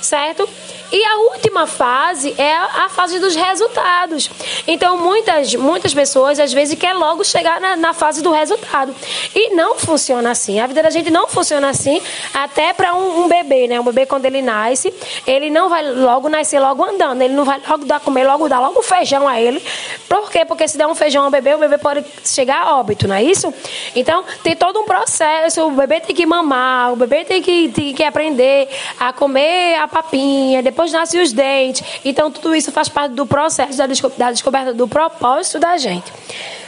certo? 0.00 0.48
E 0.90 1.04
a 1.04 1.16
última 1.32 1.66
fase 1.66 2.34
é 2.38 2.56
a 2.56 2.88
fase 2.88 3.18
dos 3.18 3.34
resultados. 3.34 4.30
Então, 4.66 4.96
muitas, 4.96 5.54
muitas 5.54 5.92
pessoas 5.92 6.40
às 6.40 6.52
vezes 6.52 6.78
querem 6.78 6.98
logo 6.98 7.24
chegar 7.24 7.60
na, 7.60 7.76
na 7.76 7.92
fase 7.92 8.22
do 8.22 8.30
resultado. 8.30 8.94
E 9.34 9.54
não 9.54 9.78
funciona 9.78 10.30
assim. 10.30 10.60
A 10.60 10.66
vida 10.66 10.82
da 10.82 10.90
gente 10.90 11.10
não 11.10 11.26
funciona 11.26 11.68
assim, 11.68 12.00
até 12.32 12.72
para 12.72 12.94
um, 12.94 13.24
um, 13.24 13.28
bebê, 13.28 13.68
né? 13.68 13.78
Um 13.78 13.84
bebê, 13.84 14.06
quando 14.06 14.24
ele 14.24 14.40
nasce, 14.40 14.92
ele 15.26 15.50
não 15.50 15.68
vai 15.68 15.82
logo 15.82 16.28
nascer 16.28 16.58
logo 16.58 16.82
andando. 16.82 17.22
Ele 17.22 17.34
não 17.34 17.44
vai 17.44 17.60
logo 17.68 17.84
dar 17.84 18.00
comer, 18.00 18.24
logo 18.24 18.48
dar 18.48 18.60
logo 18.60 18.82
feijão 18.82 19.28
a 19.28 19.40
ele. 19.40 19.62
Por 20.08 20.30
quê? 20.30 20.44
Porque 20.44 20.66
se 20.66 20.78
der 20.78 20.86
um 20.86 20.94
feijão 20.94 21.24
ao 21.24 21.30
bebê, 21.30 21.54
o 21.54 21.58
bebê 21.58 21.76
pode 21.78 22.04
chegar 22.24 22.62
a 22.62 22.76
óbito, 22.78 23.06
não 23.06 23.14
é 23.14 23.22
isso? 23.22 23.52
Então, 23.94 24.24
tem 24.42 24.56
todo 24.56 24.80
um 24.80 24.84
processo. 24.84 25.66
O 25.66 25.70
bebê 25.70 26.00
tem 26.00 26.16
que 26.16 26.24
mamar, 26.24 26.92
o 26.92 26.96
bebê 26.96 27.24
tem 27.24 27.42
que, 27.42 27.68
tem 27.68 27.92
que 27.92 28.02
aprender 28.02 28.68
a 28.98 29.12
comer 29.12 29.76
a 29.76 29.86
papinha, 29.86 30.62
depois 30.62 30.77
depois 30.78 30.92
nascem 30.92 31.20
os 31.20 31.32
dentes. 31.32 31.82
Então, 32.04 32.30
tudo 32.30 32.54
isso 32.54 32.70
faz 32.70 32.88
parte 32.88 33.12
do 33.12 33.26
processo 33.26 33.76
da, 33.76 34.30
descoberta 34.30 34.72
do 34.72 34.86
propósito 34.86 35.58
da 35.58 35.76
gente. 35.76 36.12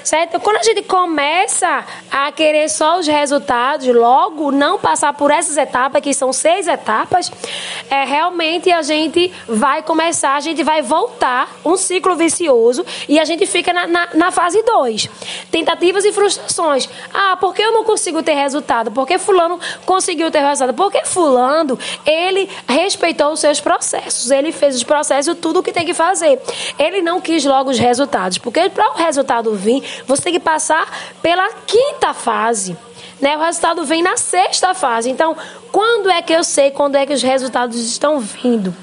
Certo? 0.02 0.40
Quando 0.40 0.56
a 0.56 0.62
gente 0.64 0.82
começa 0.82 1.84
a 2.10 2.32
querer 2.32 2.68
só 2.68 2.98
os 2.98 3.06
resultados, 3.06 3.86
logo 3.86 4.50
não 4.50 4.80
passar 4.80 5.12
por 5.12 5.30
essas 5.30 5.56
etapas, 5.56 6.02
que 6.02 6.12
são 6.12 6.32
seis 6.32 6.66
etapas, 6.66 7.30
é, 7.90 8.04
realmente 8.04 8.70
a 8.70 8.82
gente 8.82 9.32
vai 9.48 9.82
começar, 9.82 10.36
a 10.36 10.40
gente 10.40 10.62
vai 10.62 10.80
voltar 10.80 11.50
um 11.64 11.76
ciclo 11.76 12.14
vicioso 12.14 12.86
e 13.08 13.18
a 13.18 13.24
gente 13.24 13.44
fica 13.46 13.72
na, 13.72 13.86
na, 13.88 14.08
na 14.14 14.30
fase 14.30 14.62
2. 14.62 15.08
Tentativas 15.50 16.04
e 16.04 16.12
frustrações. 16.12 16.88
Ah, 17.12 17.36
por 17.36 17.52
que 17.52 17.60
eu 17.60 17.72
não 17.72 17.82
consigo 17.82 18.22
ter 18.22 18.34
resultado? 18.34 18.92
Por 18.92 19.06
que 19.06 19.18
fulano 19.18 19.58
conseguiu 19.84 20.30
ter 20.30 20.40
resultado? 20.40 20.76
Porque 20.76 21.04
fulano, 21.04 21.76
ele 22.06 22.48
respeitou 22.68 23.32
os 23.32 23.40
seus 23.40 23.60
processos, 23.60 24.30
ele 24.30 24.52
fez 24.52 24.76
os 24.76 24.84
processos, 24.84 25.36
tudo 25.40 25.58
o 25.58 25.62
que 25.62 25.72
tem 25.72 25.84
que 25.84 25.94
fazer. 25.94 26.40
Ele 26.78 27.02
não 27.02 27.20
quis 27.20 27.44
logo 27.44 27.70
os 27.70 27.78
resultados, 27.78 28.38
porque 28.38 28.70
para 28.70 28.92
o 28.92 28.94
resultado 28.94 29.52
vir, 29.54 29.82
você 30.06 30.22
tem 30.22 30.32
que 30.34 30.40
passar 30.40 30.88
pela 31.20 31.52
quinta 31.66 32.14
fase. 32.14 32.76
Né? 33.20 33.36
O 33.36 33.40
resultado 33.40 33.84
vem 33.84 34.02
na 34.02 34.16
sexta 34.16 34.74
fase. 34.74 35.10
Então, 35.10 35.36
quando 35.70 36.10
é 36.10 36.22
que 36.22 36.32
eu 36.32 36.42
sei 36.42 36.70
quando 36.70 36.96
é 36.96 37.04
que 37.04 37.12
os 37.12 37.22
resultados 37.22 37.78
estão 37.78 38.18
vindo? 38.18 38.74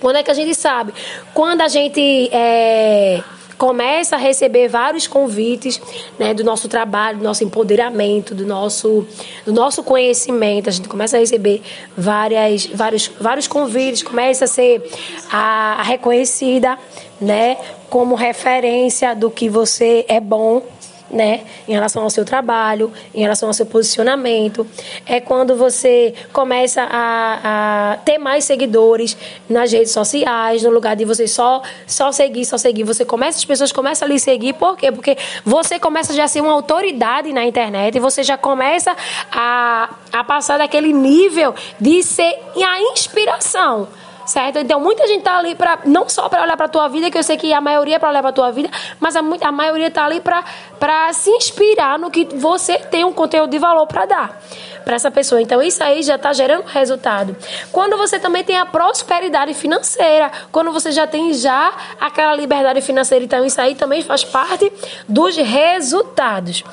Quando 0.00 0.16
é 0.16 0.22
que 0.22 0.30
a 0.30 0.34
gente 0.34 0.54
sabe? 0.54 0.92
Quando 1.34 1.60
a 1.60 1.68
gente 1.68 2.28
é, 2.32 3.22
começa 3.60 4.16
a 4.16 4.18
receber 4.18 4.68
vários 4.68 5.06
convites 5.06 5.78
né, 6.18 6.32
do 6.32 6.42
nosso 6.42 6.66
trabalho, 6.66 7.18
do 7.18 7.24
nosso 7.24 7.44
empoderamento, 7.44 8.34
do 8.34 8.46
nosso, 8.46 9.06
do 9.44 9.52
nosso 9.52 9.82
conhecimento. 9.82 10.70
A 10.70 10.72
gente 10.72 10.88
começa 10.88 11.18
a 11.18 11.20
receber 11.20 11.60
várias, 11.94 12.64
vários, 12.64 13.10
vários 13.20 13.46
convites, 13.46 14.02
começa 14.02 14.46
a 14.46 14.48
ser 14.48 14.82
a, 15.30 15.74
a 15.78 15.82
reconhecida 15.82 16.78
né, 17.20 17.58
como 17.90 18.14
referência 18.14 19.14
do 19.14 19.30
que 19.30 19.50
você 19.50 20.06
é 20.08 20.18
bom 20.18 20.62
né, 21.10 21.42
em 21.66 21.72
relação 21.72 22.02
ao 22.02 22.10
seu 22.10 22.24
trabalho, 22.24 22.92
em 23.14 23.20
relação 23.20 23.48
ao 23.48 23.52
seu 23.52 23.66
posicionamento. 23.66 24.66
É 25.06 25.20
quando 25.20 25.56
você 25.56 26.14
começa 26.32 26.82
a, 26.82 27.92
a, 27.92 27.96
ter 27.98 28.18
mais 28.18 28.44
seguidores 28.44 29.16
nas 29.48 29.72
redes 29.72 29.92
sociais, 29.92 30.62
no 30.62 30.70
lugar 30.70 30.96
de 30.96 31.04
você 31.04 31.26
só, 31.26 31.62
só 31.86 32.12
seguir, 32.12 32.44
só 32.44 32.56
seguir. 32.56 32.84
Você 32.84 33.04
começa, 33.04 33.38
as 33.38 33.44
pessoas 33.44 33.72
começam 33.72 34.06
a 34.06 34.10
lhe 34.10 34.18
seguir, 34.18 34.54
por 34.54 34.76
quê? 34.76 34.92
Porque 34.92 35.16
você 35.44 35.78
começa 35.78 36.12
já 36.12 36.24
a 36.24 36.28
ser 36.28 36.40
uma 36.40 36.52
autoridade 36.52 37.32
na 37.32 37.44
internet 37.44 37.96
e 37.96 38.00
você 38.00 38.22
já 38.22 38.36
começa 38.36 38.96
a, 39.30 39.90
a 40.12 40.24
passar 40.24 40.58
daquele 40.58 40.92
nível 40.92 41.54
de 41.80 42.02
ser 42.02 42.38
a 42.56 42.80
inspiração 42.92 43.88
certo? 44.30 44.58
Então 44.58 44.80
muita 44.80 45.06
gente 45.08 45.22
tá 45.22 45.38
ali 45.38 45.54
para 45.54 45.80
não 45.84 46.08
só 46.08 46.28
para 46.28 46.42
olhar 46.42 46.56
para 46.56 46.68
tua 46.68 46.88
vida, 46.88 47.10
que 47.10 47.18
eu 47.18 47.22
sei 47.22 47.36
que 47.36 47.52
a 47.52 47.60
maioria 47.60 47.96
é 47.96 47.98
para 47.98 48.08
olhar 48.08 48.22
para 48.22 48.32
tua 48.32 48.50
vida, 48.52 48.70
mas 49.00 49.16
a, 49.16 49.20
a 49.20 49.52
maioria 49.52 49.90
tá 49.90 50.04
ali 50.04 50.20
para 50.20 50.44
para 50.78 51.12
se 51.12 51.28
inspirar 51.30 51.98
no 51.98 52.10
que 52.10 52.24
você 52.36 52.78
tem 52.78 53.04
um 53.04 53.12
conteúdo 53.12 53.50
de 53.50 53.58
valor 53.58 53.86
para 53.86 54.06
dar 54.06 54.40
para 54.84 54.94
essa 54.94 55.10
pessoa. 55.10 55.42
Então 55.42 55.60
isso 55.60 55.82
aí 55.82 56.02
já 56.02 56.14
está 56.14 56.32
gerando 56.32 56.64
resultado. 56.64 57.36
Quando 57.72 57.96
você 57.96 58.18
também 58.18 58.44
tem 58.44 58.56
a 58.56 58.64
prosperidade 58.64 59.52
financeira, 59.52 60.30
quando 60.50 60.72
você 60.72 60.92
já 60.92 61.06
tem 61.06 61.34
já 61.34 61.72
aquela 62.00 62.34
liberdade 62.34 62.80
financeira, 62.80 63.24
então 63.24 63.44
isso 63.44 63.60
aí 63.60 63.74
também 63.74 64.02
faz 64.02 64.24
parte 64.24 64.72
dos 65.08 65.36
resultados 65.36 66.64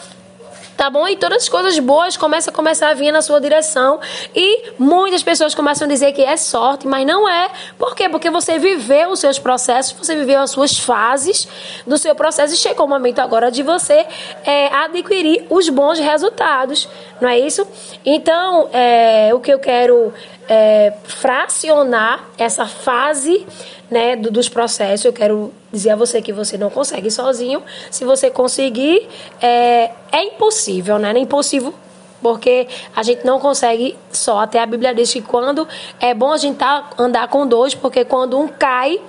tá 0.77 0.89
bom? 0.91 1.07
E 1.07 1.17
todas 1.17 1.43
as 1.43 1.49
coisas 1.49 1.77
boas 1.79 2.15
começam 2.15 2.51
a 2.51 2.55
começar 2.55 2.89
a 2.89 2.93
vir 2.93 3.11
na 3.11 3.21
sua 3.21 3.41
direção 3.41 3.99
e 4.35 4.71
muitas 4.77 5.23
pessoas 5.23 5.55
começam 5.55 5.85
a 5.85 5.89
dizer 5.89 6.13
que 6.13 6.23
é 6.23 6.37
sorte, 6.37 6.87
mas 6.87 7.05
não 7.05 7.27
é. 7.27 7.49
Por 7.79 7.95
quê? 7.95 8.07
Porque 8.07 8.29
você 8.29 8.59
viveu 8.59 9.09
os 9.09 9.19
seus 9.19 9.39
processos, 9.39 9.93
você 9.93 10.15
viveu 10.15 10.39
as 10.39 10.51
suas 10.51 10.77
fases 10.77 11.47
do 11.85 11.97
seu 11.97 12.13
processo 12.13 12.53
e 12.53 12.57
chegou 12.57 12.85
o 12.85 12.89
momento 12.89 13.19
agora 13.19 13.49
de 13.49 13.63
você 13.63 14.05
é, 14.45 14.67
adquirir 14.67 15.47
os 15.49 15.67
bons 15.67 15.97
resultados, 15.97 16.87
não 17.19 17.27
é 17.27 17.39
isso? 17.39 17.67
Então, 18.05 18.69
é, 18.71 19.33
o 19.33 19.39
que 19.39 19.51
eu 19.51 19.59
quero 19.59 20.13
é, 20.47 20.93
fracionar 21.03 22.23
essa 22.37 22.65
fase 22.65 23.45
né, 23.89 24.15
do, 24.15 24.31
dos 24.31 24.49
processos. 24.49 25.05
Eu 25.05 25.13
quero 25.13 25.53
dizer 25.71 25.91
a 25.91 25.95
você 25.95 26.21
que 26.21 26.33
você 26.33 26.57
não 26.57 26.69
consegue 26.69 27.09
sozinho. 27.11 27.61
Se 27.91 28.05
você 28.05 28.29
conseguir, 28.29 29.07
é, 29.41 29.91
é 30.11 30.23
impossível, 30.23 30.97
né? 30.97 31.11
É 31.13 31.19
impossível 31.19 31.73
porque 32.21 32.67
a 32.95 33.03
gente 33.03 33.25
não 33.25 33.39
consegue 33.39 33.97
só. 34.11 34.39
Até 34.39 34.59
a 34.59 34.65
Bíblia 34.65 34.93
diz 34.93 35.11
que 35.13 35.21
quando 35.21 35.67
é 35.99 36.13
bom 36.13 36.31
a 36.31 36.37
gente 36.37 36.57
tá, 36.57 36.89
andar 36.97 37.27
com 37.27 37.47
dois, 37.47 37.75
porque 37.75 38.03
quando 38.03 38.39
um 38.39 38.47
cai, 38.47 38.99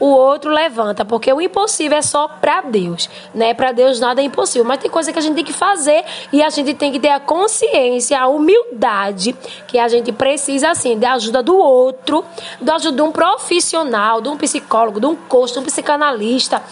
o 0.00 0.06
outro 0.06 0.50
levanta, 0.50 1.04
porque 1.04 1.32
o 1.32 1.40
impossível 1.40 1.98
é 1.98 2.02
só 2.02 2.28
para 2.28 2.60
Deus, 2.62 3.08
né? 3.34 3.54
Para 3.54 3.72
Deus 3.72 3.98
nada 4.00 4.20
é 4.20 4.24
impossível, 4.24 4.64
mas 4.64 4.78
tem 4.78 4.90
coisa 4.90 5.12
que 5.12 5.18
a 5.18 5.22
gente 5.22 5.34
tem 5.34 5.44
que 5.44 5.52
fazer 5.52 6.04
e 6.32 6.42
a 6.42 6.50
gente 6.50 6.74
tem 6.74 6.92
que 6.92 7.00
ter 7.00 7.10
a 7.10 7.20
consciência, 7.20 8.20
a 8.20 8.28
humildade 8.28 9.36
que 9.66 9.78
a 9.78 9.88
gente 9.88 10.12
precisa 10.12 10.70
assim, 10.70 10.98
da 10.98 11.14
ajuda 11.14 11.42
do 11.42 11.56
outro, 11.56 12.24
da 12.60 12.76
ajuda 12.76 12.96
de 12.96 13.02
um 13.02 13.12
profissional, 13.12 14.20
de 14.20 14.28
um 14.28 14.36
psicólogo, 14.36 15.00
de 15.00 15.06
um 15.06 15.16
coach, 15.16 15.52
de 15.52 15.58
um 15.58 15.64
psicanalista, 15.64 16.62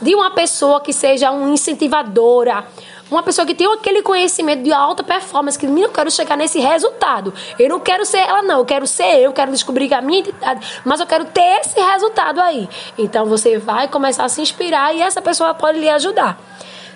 de 0.00 0.14
uma 0.14 0.30
pessoa 0.30 0.80
que 0.80 0.92
seja 0.92 1.30
uma 1.30 1.50
incentivadora, 1.50 2.64
uma 3.10 3.22
pessoa 3.22 3.46
que 3.46 3.54
tem 3.54 3.72
aquele 3.72 4.02
conhecimento 4.02 4.62
de 4.62 4.72
alta 4.72 5.02
performance, 5.02 5.58
que 5.58 5.66
eu 5.66 5.88
quero 5.90 6.10
chegar 6.10 6.36
nesse 6.36 6.58
resultado. 6.58 7.32
Eu 7.58 7.68
não 7.68 7.80
quero 7.80 8.04
ser 8.04 8.18
ela, 8.18 8.42
não. 8.42 8.58
Eu 8.58 8.64
quero 8.64 8.86
ser 8.86 9.20
eu, 9.20 9.32
quero 9.32 9.52
descobrir 9.52 9.92
a 9.94 10.00
minha 10.00 10.20
identidade, 10.20 10.80
mas 10.84 11.00
eu 11.00 11.06
quero 11.06 11.24
ter 11.26 11.60
esse 11.60 11.80
resultado 11.80 12.40
aí. 12.40 12.68
Então 12.98 13.26
você 13.26 13.58
vai 13.58 13.88
começar 13.88 14.24
a 14.24 14.28
se 14.28 14.40
inspirar 14.40 14.94
e 14.94 15.02
essa 15.02 15.22
pessoa 15.22 15.54
pode 15.54 15.78
lhe 15.78 15.88
ajudar. 15.88 16.38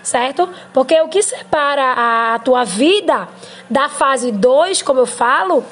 Certo? 0.03 0.49
Porque 0.73 0.99
o 1.03 1.09
que 1.09 1.23
separa 1.23 2.35
a 2.35 2.39
tua 2.39 2.65
vida 2.65 3.29
da 3.69 3.89
fase 3.89 4.33
2, 4.33 4.81
como 4.81 5.01
eu 5.01 5.07
falo, 5.07 5.63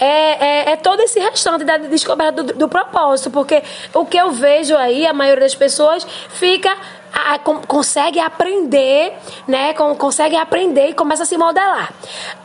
é, 0.00 0.06
é, 0.06 0.72
é, 0.72 0.76
todo 0.76 1.00
esse 1.00 1.18
restante 1.18 1.64
da 1.64 1.76
descoberta 1.76 2.42
do, 2.42 2.52
do, 2.54 2.68
propósito, 2.68 3.30
porque 3.30 3.62
o 3.92 4.04
que 4.04 4.16
eu 4.16 4.30
vejo 4.30 4.76
aí, 4.76 5.06
a 5.06 5.12
maioria 5.12 5.42
das 5.42 5.54
pessoas 5.54 6.06
fica 6.30 6.76
a, 7.12 7.38
consegue 7.38 8.18
aprender, 8.20 9.12
né? 9.46 9.74
Consegue 9.74 10.36
aprender 10.36 10.88
e 10.88 10.94
começa 10.94 11.22
a 11.22 11.26
se 11.26 11.36
modelar. 11.36 11.92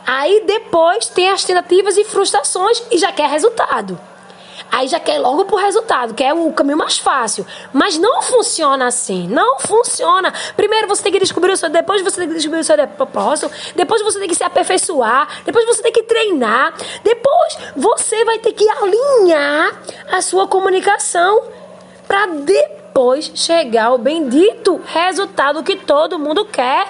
Aí 0.06 0.44
depois 0.46 1.06
tem 1.06 1.30
as 1.30 1.44
tentativas 1.44 1.96
e 1.96 2.04
frustrações 2.04 2.82
e 2.90 2.98
já 2.98 3.12
quer 3.12 3.28
resultado. 3.28 3.98
Aí 4.70 4.88
já 4.88 4.98
quer 4.98 5.18
logo 5.18 5.44
pro 5.44 5.56
resultado, 5.56 6.14
que 6.14 6.24
é 6.24 6.34
o 6.34 6.52
caminho 6.52 6.76
mais 6.76 6.98
fácil. 6.98 7.46
Mas 7.72 7.96
não 7.96 8.22
funciona 8.22 8.86
assim. 8.86 9.28
Não 9.28 9.60
funciona. 9.60 10.32
Primeiro 10.56 10.88
você 10.88 11.02
tem 11.02 11.12
que 11.12 11.20
descobrir 11.20 11.52
o 11.52 11.56
seu, 11.56 11.68
depois 11.68 12.02
você 12.02 12.20
tem 12.20 12.28
que 12.28 12.34
descobrir 12.34 12.60
o 12.60 12.64
seu 12.64 12.76
propósito, 12.88 13.50
depois 13.76 14.02
você 14.02 14.18
tem 14.18 14.28
que 14.28 14.34
se 14.34 14.42
aperfeiçoar, 14.42 15.28
depois 15.44 15.64
você 15.64 15.82
tem 15.82 15.92
que 15.92 16.02
treinar, 16.02 16.74
depois 17.04 17.56
você 17.76 18.24
vai 18.24 18.38
ter 18.40 18.52
que 18.52 18.68
alinhar 18.68 19.80
a 20.10 20.20
sua 20.20 20.48
comunicação 20.48 21.44
para 22.08 22.26
depois 22.26 22.73
depois 22.94 23.32
chegar 23.34 23.86
ao 23.86 23.98
bendito 23.98 24.80
resultado 24.86 25.64
que 25.64 25.74
todo 25.74 26.16
mundo 26.16 26.44
quer, 26.44 26.86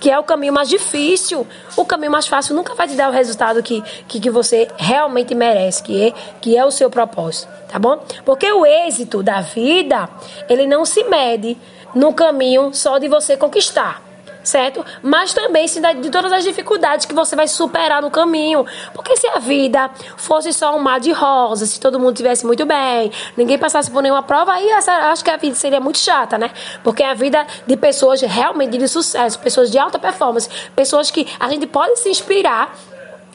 que 0.00 0.10
é 0.10 0.18
o 0.18 0.24
caminho 0.24 0.54
mais 0.54 0.70
difícil. 0.70 1.46
O 1.76 1.84
caminho 1.84 2.10
mais 2.10 2.26
fácil 2.26 2.56
nunca 2.56 2.74
vai 2.74 2.88
te 2.88 2.94
dar 2.94 3.10
o 3.10 3.12
resultado 3.12 3.62
que, 3.62 3.82
que, 4.08 4.18
que 4.18 4.30
você 4.30 4.66
realmente 4.78 5.34
merece, 5.34 5.82
que 5.82 6.02
é, 6.02 6.12
que 6.40 6.56
é 6.56 6.64
o 6.64 6.70
seu 6.70 6.88
propósito, 6.88 7.52
tá 7.68 7.78
bom? 7.78 8.02
Porque 8.24 8.50
o 8.50 8.64
êxito 8.64 9.22
da 9.22 9.42
vida, 9.42 10.08
ele 10.48 10.66
não 10.66 10.86
se 10.86 11.04
mede 11.04 11.58
no 11.94 12.14
caminho 12.14 12.72
só 12.72 12.96
de 12.96 13.06
você 13.06 13.36
conquistar 13.36 14.13
certo? 14.44 14.84
Mas 15.02 15.32
também 15.32 15.66
de 16.00 16.10
todas 16.10 16.30
as 16.30 16.44
dificuldades 16.44 17.06
que 17.06 17.14
você 17.14 17.34
vai 17.34 17.48
superar 17.48 18.02
no 18.02 18.10
caminho. 18.10 18.64
Porque 18.92 19.16
se 19.16 19.26
a 19.26 19.38
vida 19.38 19.90
fosse 20.16 20.52
só 20.52 20.76
um 20.76 20.78
mar 20.78 21.00
de 21.00 21.10
rosas, 21.10 21.70
se 21.70 21.80
todo 21.80 21.98
mundo 21.98 22.14
tivesse 22.14 22.46
muito 22.46 22.64
bem, 22.66 23.10
ninguém 23.36 23.58
passasse 23.58 23.90
por 23.90 24.02
nenhuma 24.02 24.22
prova, 24.22 24.52
aí 24.52 24.68
essa, 24.68 24.92
acho 25.10 25.24
que 25.24 25.30
a 25.30 25.36
vida 25.36 25.54
seria 25.54 25.80
muito 25.80 25.98
chata, 25.98 26.38
né? 26.38 26.50
Porque 26.82 27.02
a 27.02 27.14
vida 27.14 27.46
de 27.66 27.76
pessoas 27.76 28.20
realmente 28.20 28.76
de 28.76 28.86
sucesso, 28.86 29.38
pessoas 29.38 29.70
de 29.70 29.78
alta 29.78 29.98
performance, 29.98 30.48
pessoas 30.76 31.10
que 31.10 31.26
a 31.40 31.48
gente 31.48 31.66
pode 31.66 31.98
se 31.98 32.08
inspirar 32.08 32.74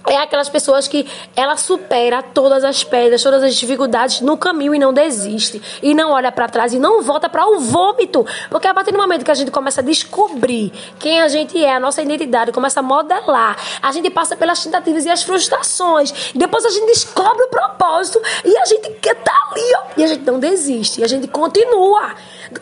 é 0.09 0.17
aquelas 0.17 0.49
pessoas 0.49 0.87
que 0.87 1.07
ela 1.35 1.55
supera 1.55 2.21
todas 2.21 2.63
as 2.63 2.83
pedras, 2.83 3.21
todas 3.21 3.43
as 3.43 3.55
dificuldades 3.55 4.21
no 4.21 4.37
caminho 4.37 4.73
e 4.73 4.79
não 4.79 4.91
desiste. 4.91 5.61
E 5.81 5.93
não 5.93 6.11
olha 6.11 6.31
para 6.31 6.49
trás 6.49 6.73
e 6.73 6.79
não 6.79 7.01
volta 7.01 7.29
para 7.29 7.47
o 7.47 7.59
vômito. 7.59 8.25
Porque 8.49 8.67
a 8.67 8.73
partir 8.73 8.91
do 8.91 8.97
momento 8.97 9.23
que 9.23 9.31
a 9.31 9.35
gente 9.35 9.51
começa 9.51 9.81
a 9.81 9.83
descobrir 9.83 10.73
quem 10.99 11.21
a 11.21 11.27
gente 11.27 11.63
é, 11.63 11.75
a 11.75 11.79
nossa 11.79 12.01
identidade, 12.01 12.51
começa 12.51 12.79
a 12.79 12.83
modelar, 12.83 13.55
a 13.81 13.91
gente 13.91 14.09
passa 14.09 14.35
pelas 14.35 14.63
tentativas 14.63 15.05
e 15.05 15.09
as 15.09 15.23
frustrações. 15.23 16.31
Depois 16.33 16.65
a 16.65 16.69
gente 16.69 16.87
descobre 16.87 17.43
o 17.43 17.49
propósito 17.49 18.19
e 18.43 18.57
a 18.57 18.65
gente 18.65 18.89
tá 19.23 19.49
ali, 19.51 19.73
ó. 19.75 19.81
E 19.97 20.03
a 20.03 20.07
gente 20.07 20.25
não 20.25 20.39
desiste. 20.39 21.01
E 21.01 21.03
a 21.03 21.07
gente 21.07 21.27
continua. 21.27 22.15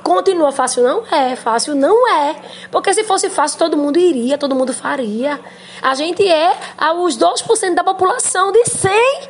Continua 0.03 0.51
fácil? 0.51 0.83
Não 0.83 1.05
é. 1.07 1.35
Fácil 1.35 1.75
não 1.75 2.07
é. 2.07 2.35
Porque 2.69 2.93
se 2.93 3.03
fosse 3.03 3.29
fácil, 3.29 3.57
todo 3.57 3.77
mundo 3.77 3.97
iria, 3.97 4.37
todo 4.37 4.53
mundo 4.53 4.73
faria. 4.73 5.39
A 5.81 5.93
gente 5.93 6.27
é 6.27 6.53
os 6.97 7.15
2% 7.43 7.75
da 7.75 7.83
população 7.83 8.51
de 8.51 8.65
100. 8.65 9.29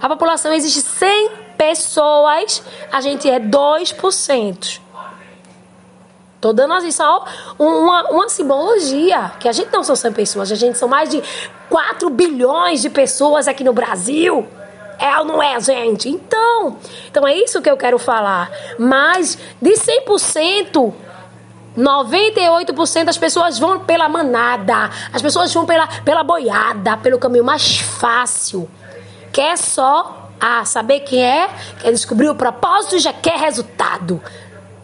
A 0.00 0.08
população 0.08 0.52
existe 0.52 0.80
100 0.80 1.30
pessoas, 1.56 2.62
a 2.90 3.00
gente 3.00 3.30
é 3.30 3.38
2%. 3.38 4.80
Tô 6.40 6.52
dando 6.52 6.74
assim 6.74 6.90
só 6.90 7.24
uma, 7.56 8.10
uma 8.10 8.28
simbologia, 8.28 9.30
que 9.38 9.48
a 9.48 9.52
gente 9.52 9.72
não 9.72 9.84
são 9.84 9.94
100 9.94 10.12
pessoas, 10.12 10.50
a 10.50 10.56
gente 10.56 10.76
são 10.76 10.88
mais 10.88 11.08
de 11.08 11.22
4 11.70 12.10
bilhões 12.10 12.82
de 12.82 12.90
pessoas 12.90 13.46
aqui 13.46 13.62
no 13.62 13.72
Brasil. 13.72 14.46
É 14.98 15.18
ou 15.18 15.24
não 15.24 15.42
é, 15.42 15.58
gente? 15.60 16.08
Então, 16.08 16.76
então 17.08 17.26
é 17.26 17.34
isso 17.36 17.62
que 17.62 17.70
eu 17.70 17.76
quero 17.76 17.98
falar. 17.98 18.50
Mas 18.78 19.38
de 19.60 19.72
100%, 19.72 20.92
98% 21.76 23.04
das 23.04 23.18
pessoas 23.18 23.58
vão 23.58 23.80
pela 23.80 24.08
manada. 24.08 24.90
As 25.12 25.22
pessoas 25.22 25.52
vão 25.52 25.64
pela, 25.64 25.86
pela 25.86 26.22
boiada, 26.22 26.96
pelo 26.96 27.18
caminho 27.18 27.44
mais 27.44 27.78
fácil. 27.78 28.68
Quer 29.32 29.56
só 29.56 30.30
ah, 30.40 30.64
saber 30.64 31.00
quem 31.00 31.24
é, 31.24 31.48
quer 31.80 31.92
descobrir 31.92 32.28
o 32.28 32.34
propósito 32.34 32.96
e 32.96 32.98
já 32.98 33.12
quer 33.12 33.38
resultado. 33.38 34.20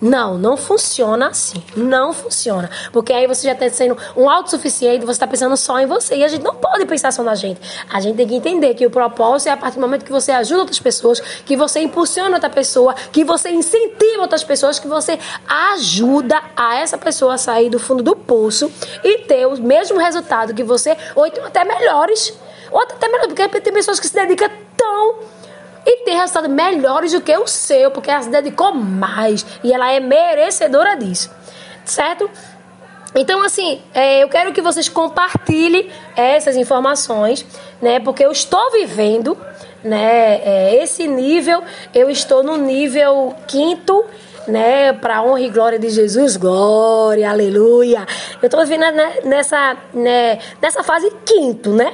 Não, 0.01 0.39
não 0.39 0.57
funciona 0.57 1.29
assim. 1.29 1.63
Não 1.77 2.13
funciona. 2.13 2.71
Porque 2.93 3.13
aí 3.13 3.27
você 3.27 3.47
já 3.47 3.53
está 3.53 3.69
sendo 3.69 3.97
um 4.17 4.31
autossuficiente, 4.31 5.05
você 5.05 5.13
está 5.13 5.27
pensando 5.27 5.57
só 5.57 5.79
em 5.81 5.87
você. 5.87 6.17
E 6.17 6.25
a 6.25 6.29
gente 6.29 6.43
não 6.43 6.55
pode 6.55 6.87
pensar 6.87 7.13
só 7.13 7.23
na 7.23 7.35
gente. 7.35 7.61
A 7.91 8.01
gente 8.01 8.17
tem 8.17 8.27
que 8.27 8.35
entender 8.35 8.75
que 8.75 8.87
o 8.87 8.91
propósito 8.91 9.49
é 9.49 9.53
a 9.53 9.57
partir 9.57 9.77
do 9.77 9.81
momento 9.81 10.05
que 10.05 10.13
você 10.13 10.31
ajuda 10.33 10.61
outras 10.61 10.79
pessoas, 10.79 11.21
que 11.21 11.57
você 11.57 11.81
impulsiona 11.81 12.37
outra 12.37 12.51
pessoa, 12.51 12.95
que 13.13 13.25
você 13.25 13.51
incentiva 13.51 14.23
outras 14.23 14.45
pessoas, 14.45 14.79
que 14.79 14.87
você 14.87 15.19
ajuda 15.73 16.41
a 16.57 16.77
essa 16.77 16.97
pessoa 16.97 17.35
a 17.35 17.39
sair 17.39 17.71
do 17.71 17.79
fundo 17.79 18.03
do 18.03 18.15
poço 18.15 18.71
e 19.03 19.19
ter 19.19 19.47
o 19.47 19.61
mesmo 19.61 19.99
resultado 19.99 20.55
que 20.55 20.63
você, 20.63 20.97
ou 21.15 21.27
então 21.27 21.45
até 21.45 21.65
melhores. 21.65 22.33
Ou 22.71 22.81
até 22.83 23.09
melhor, 23.09 23.29
porque 23.29 23.61
tem 23.61 23.73
pessoas 23.73 23.99
que 23.99 24.07
se 24.07 24.15
dedicam 24.15 24.51
tão 24.77 25.17
e 25.90 26.05
tem 26.05 26.18
resultados 26.18 26.51
melhores 26.51 27.12
do 27.12 27.20
que 27.22 27.35
o 27.35 27.46
seu, 27.46 27.90
porque 27.90 28.11
ela 28.11 28.20
se 28.20 28.29
dedicou 28.29 28.74
mais 28.74 29.44
e 29.64 29.72
ela 29.72 29.90
é 29.90 29.98
merecedora 29.98 30.94
disso, 30.96 31.31
certo? 31.83 32.31
Então, 33.14 33.42
assim, 33.42 33.81
é, 33.94 34.22
eu 34.22 34.29
quero 34.29 34.53
que 34.53 34.61
vocês 34.61 34.87
compartilhem 34.87 35.88
essas 36.14 36.57
informações, 36.57 37.44
né? 37.81 37.98
Porque 38.01 38.22
eu 38.22 38.31
estou 38.31 38.70
vivendo, 38.70 39.37
né? 39.83 40.42
É, 40.44 40.83
esse 40.83 41.09
nível, 41.09 41.62
eu 41.94 42.11
estou 42.11 42.42
no 42.42 42.59
nível 42.59 43.35
quinto, 43.46 44.05
né? 44.46 44.92
Para 44.92 45.22
honra 45.22 45.40
e 45.40 45.48
glória 45.48 45.79
de 45.79 45.88
Jesus, 45.88 46.37
glória, 46.37 47.31
aleluia. 47.31 48.07
Eu 48.42 48.46
estou 48.46 48.61
vivendo 48.61 48.85
nessa, 49.24 49.74
né, 49.94 50.38
nessa 50.61 50.83
fase 50.83 51.11
quinto, 51.24 51.70
né? 51.70 51.90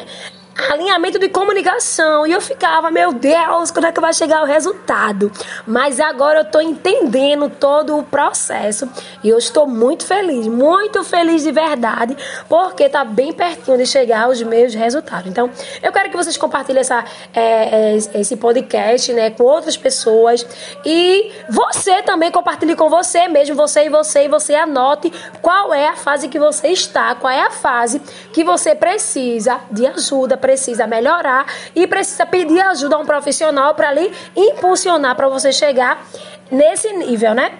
Alinhamento 0.70 1.18
de 1.18 1.28
comunicação. 1.28 2.26
E 2.26 2.32
eu 2.32 2.40
ficava, 2.40 2.90
meu 2.90 3.12
Deus, 3.12 3.70
quando 3.70 3.86
é 3.86 3.92
que 3.92 4.00
vai 4.00 4.12
chegar 4.12 4.42
o 4.42 4.46
resultado? 4.46 5.30
Mas 5.66 6.00
agora 6.00 6.40
eu 6.40 6.44
tô 6.44 6.60
entendendo 6.60 7.50
todo 7.50 7.98
o 7.98 8.02
processo 8.02 8.88
e 9.22 9.28
eu 9.28 9.38
estou 9.38 9.66
muito 9.66 10.06
feliz, 10.06 10.46
muito 10.46 11.04
feliz 11.04 11.42
de 11.42 11.52
verdade, 11.52 12.16
porque 12.48 12.88
tá 12.88 13.04
bem 13.04 13.32
pertinho 13.32 13.76
de 13.76 13.86
chegar 13.86 14.28
os 14.28 14.42
meus 14.42 14.74
resultados. 14.74 15.30
Então, 15.30 15.50
eu 15.82 15.92
quero 15.92 16.10
que 16.10 16.16
vocês 16.16 16.36
compartilhem 16.36 16.80
essa, 16.80 17.04
é, 17.32 17.94
é, 17.94 18.20
esse 18.20 18.36
podcast 18.36 19.12
né, 19.12 19.30
com 19.30 19.44
outras 19.44 19.76
pessoas 19.76 20.46
e 20.84 21.32
você 21.48 22.02
também 22.02 22.30
compartilhe 22.30 22.74
com 22.74 22.88
você 22.88 23.28
mesmo, 23.28 23.54
você 23.54 23.84
e 23.84 23.88
você, 23.88 24.24
e 24.24 24.28
você 24.28 24.54
anote 24.54 25.12
qual 25.42 25.72
é 25.74 25.88
a 25.88 25.96
fase 25.96 26.28
que 26.28 26.38
você 26.38 26.68
está, 26.68 27.14
qual 27.14 27.32
é 27.32 27.42
a 27.42 27.50
fase 27.50 28.00
que 28.32 28.42
você 28.42 28.74
precisa 28.74 29.60
de 29.70 29.86
ajuda 29.86 30.36
precisa 30.36 30.53
melhorar 30.86 31.46
e 31.74 31.86
precisa 31.86 32.26
pedir 32.26 32.60
ajuda 32.60 32.96
a 32.96 32.98
um 32.98 33.06
profissional 33.06 33.74
para 33.74 33.88
ali 33.88 34.12
impulsionar 34.36 35.14
para 35.16 35.28
você 35.28 35.52
chegar 35.52 36.06
nesse 36.50 36.92
nível, 36.92 37.34
né? 37.34 37.52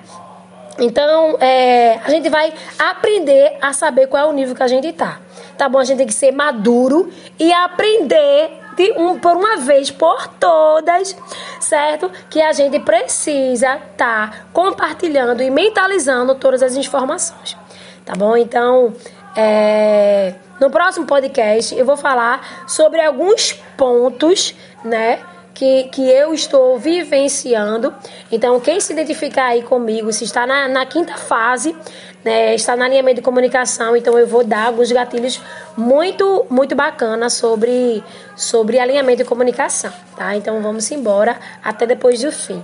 Então, 0.79 1.37
é, 1.41 2.01
a 2.05 2.11
gente 2.11 2.29
vai 2.29 2.53
aprender 2.79 3.57
a 3.61 3.73
saber 3.73 4.09
qual 4.09 4.27
é 4.27 4.29
o 4.29 4.33
nível 4.33 4.55
que 4.55 4.63
a 4.63 4.67
gente 4.67 4.93
tá. 4.93 5.21
Tá 5.57 5.69
bom? 5.69 5.79
A 5.79 5.85
gente 5.85 5.99
tem 5.99 6.07
que 6.07 6.13
ser 6.13 6.33
maduro 6.33 7.13
e 7.39 7.53
aprender 7.53 8.51
de 8.77 8.93
um, 8.97 9.19
por 9.19 9.37
uma 9.37 9.59
vez 9.59 9.91
por 9.91 10.27
todas, 10.27 11.17
certo? 11.61 12.11
Que 12.29 12.43
a 12.43 12.53
gente 12.53 12.81
precisa 12.81 13.77
estar 13.77 14.31
tá 14.31 14.37
compartilhando 14.53 15.43
e 15.43 15.51
mentalizando 15.51 16.35
todas 16.35 16.61
as 16.61 16.77
informações. 16.77 17.57
Tá 18.05 18.15
bom? 18.15 18.37
Então, 18.37 18.93
é, 19.37 20.35
no 20.61 20.71
próximo 20.71 21.07
podcast 21.07 21.77
eu 21.77 21.85
vou 21.85 21.97
falar 21.97 22.65
sobre 22.67 23.01
alguns 23.01 23.53
pontos, 23.77 24.55
né? 24.85 25.21
Que, 25.53 25.85
que 25.85 26.11
eu 26.11 26.35
estou 26.35 26.79
vivenciando. 26.81 27.95
Então, 28.31 28.59
quem 28.59 28.81
se 28.81 28.93
identificar 28.93 29.47
aí 29.47 29.63
comigo, 29.63 30.13
se 30.13 30.25
está 30.25 30.45
na, 30.45 30.67
na 30.67 30.85
quinta 30.85 31.17
fase, 31.17 31.77
né, 32.25 32.57
está 32.57 32.75
na 32.75 32.87
alinhamento 32.87 33.17
de 33.17 33.23
comunicação, 33.23 33.97
então 33.97 34.19
eu 34.19 34.27
vou 34.27 34.43
dar 34.43 34.67
alguns 34.67 34.91
gatilhos 34.91 35.41
muito, 35.77 36.45
muito 36.51 36.75
bacana 36.75 37.31
sobre, 37.31 38.03
sobre 38.35 38.81
alinhamento 38.81 39.19
de 39.19 39.29
comunicação, 39.29 39.93
tá? 40.17 40.35
Então, 40.35 40.61
vamos 40.61 40.91
embora 40.91 41.39
até 41.63 41.87
depois 41.87 42.21
do 42.21 42.33
fim. 42.33 42.61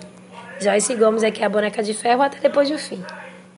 Joyce 0.59 0.92
Gomes 0.96 1.22
aqui, 1.22 1.44
a 1.44 1.48
boneca 1.48 1.85
de 1.85 1.94
ferro, 1.94 2.22
até 2.22 2.38
depois 2.40 2.68
do 2.68 2.76
fim. 2.76 3.04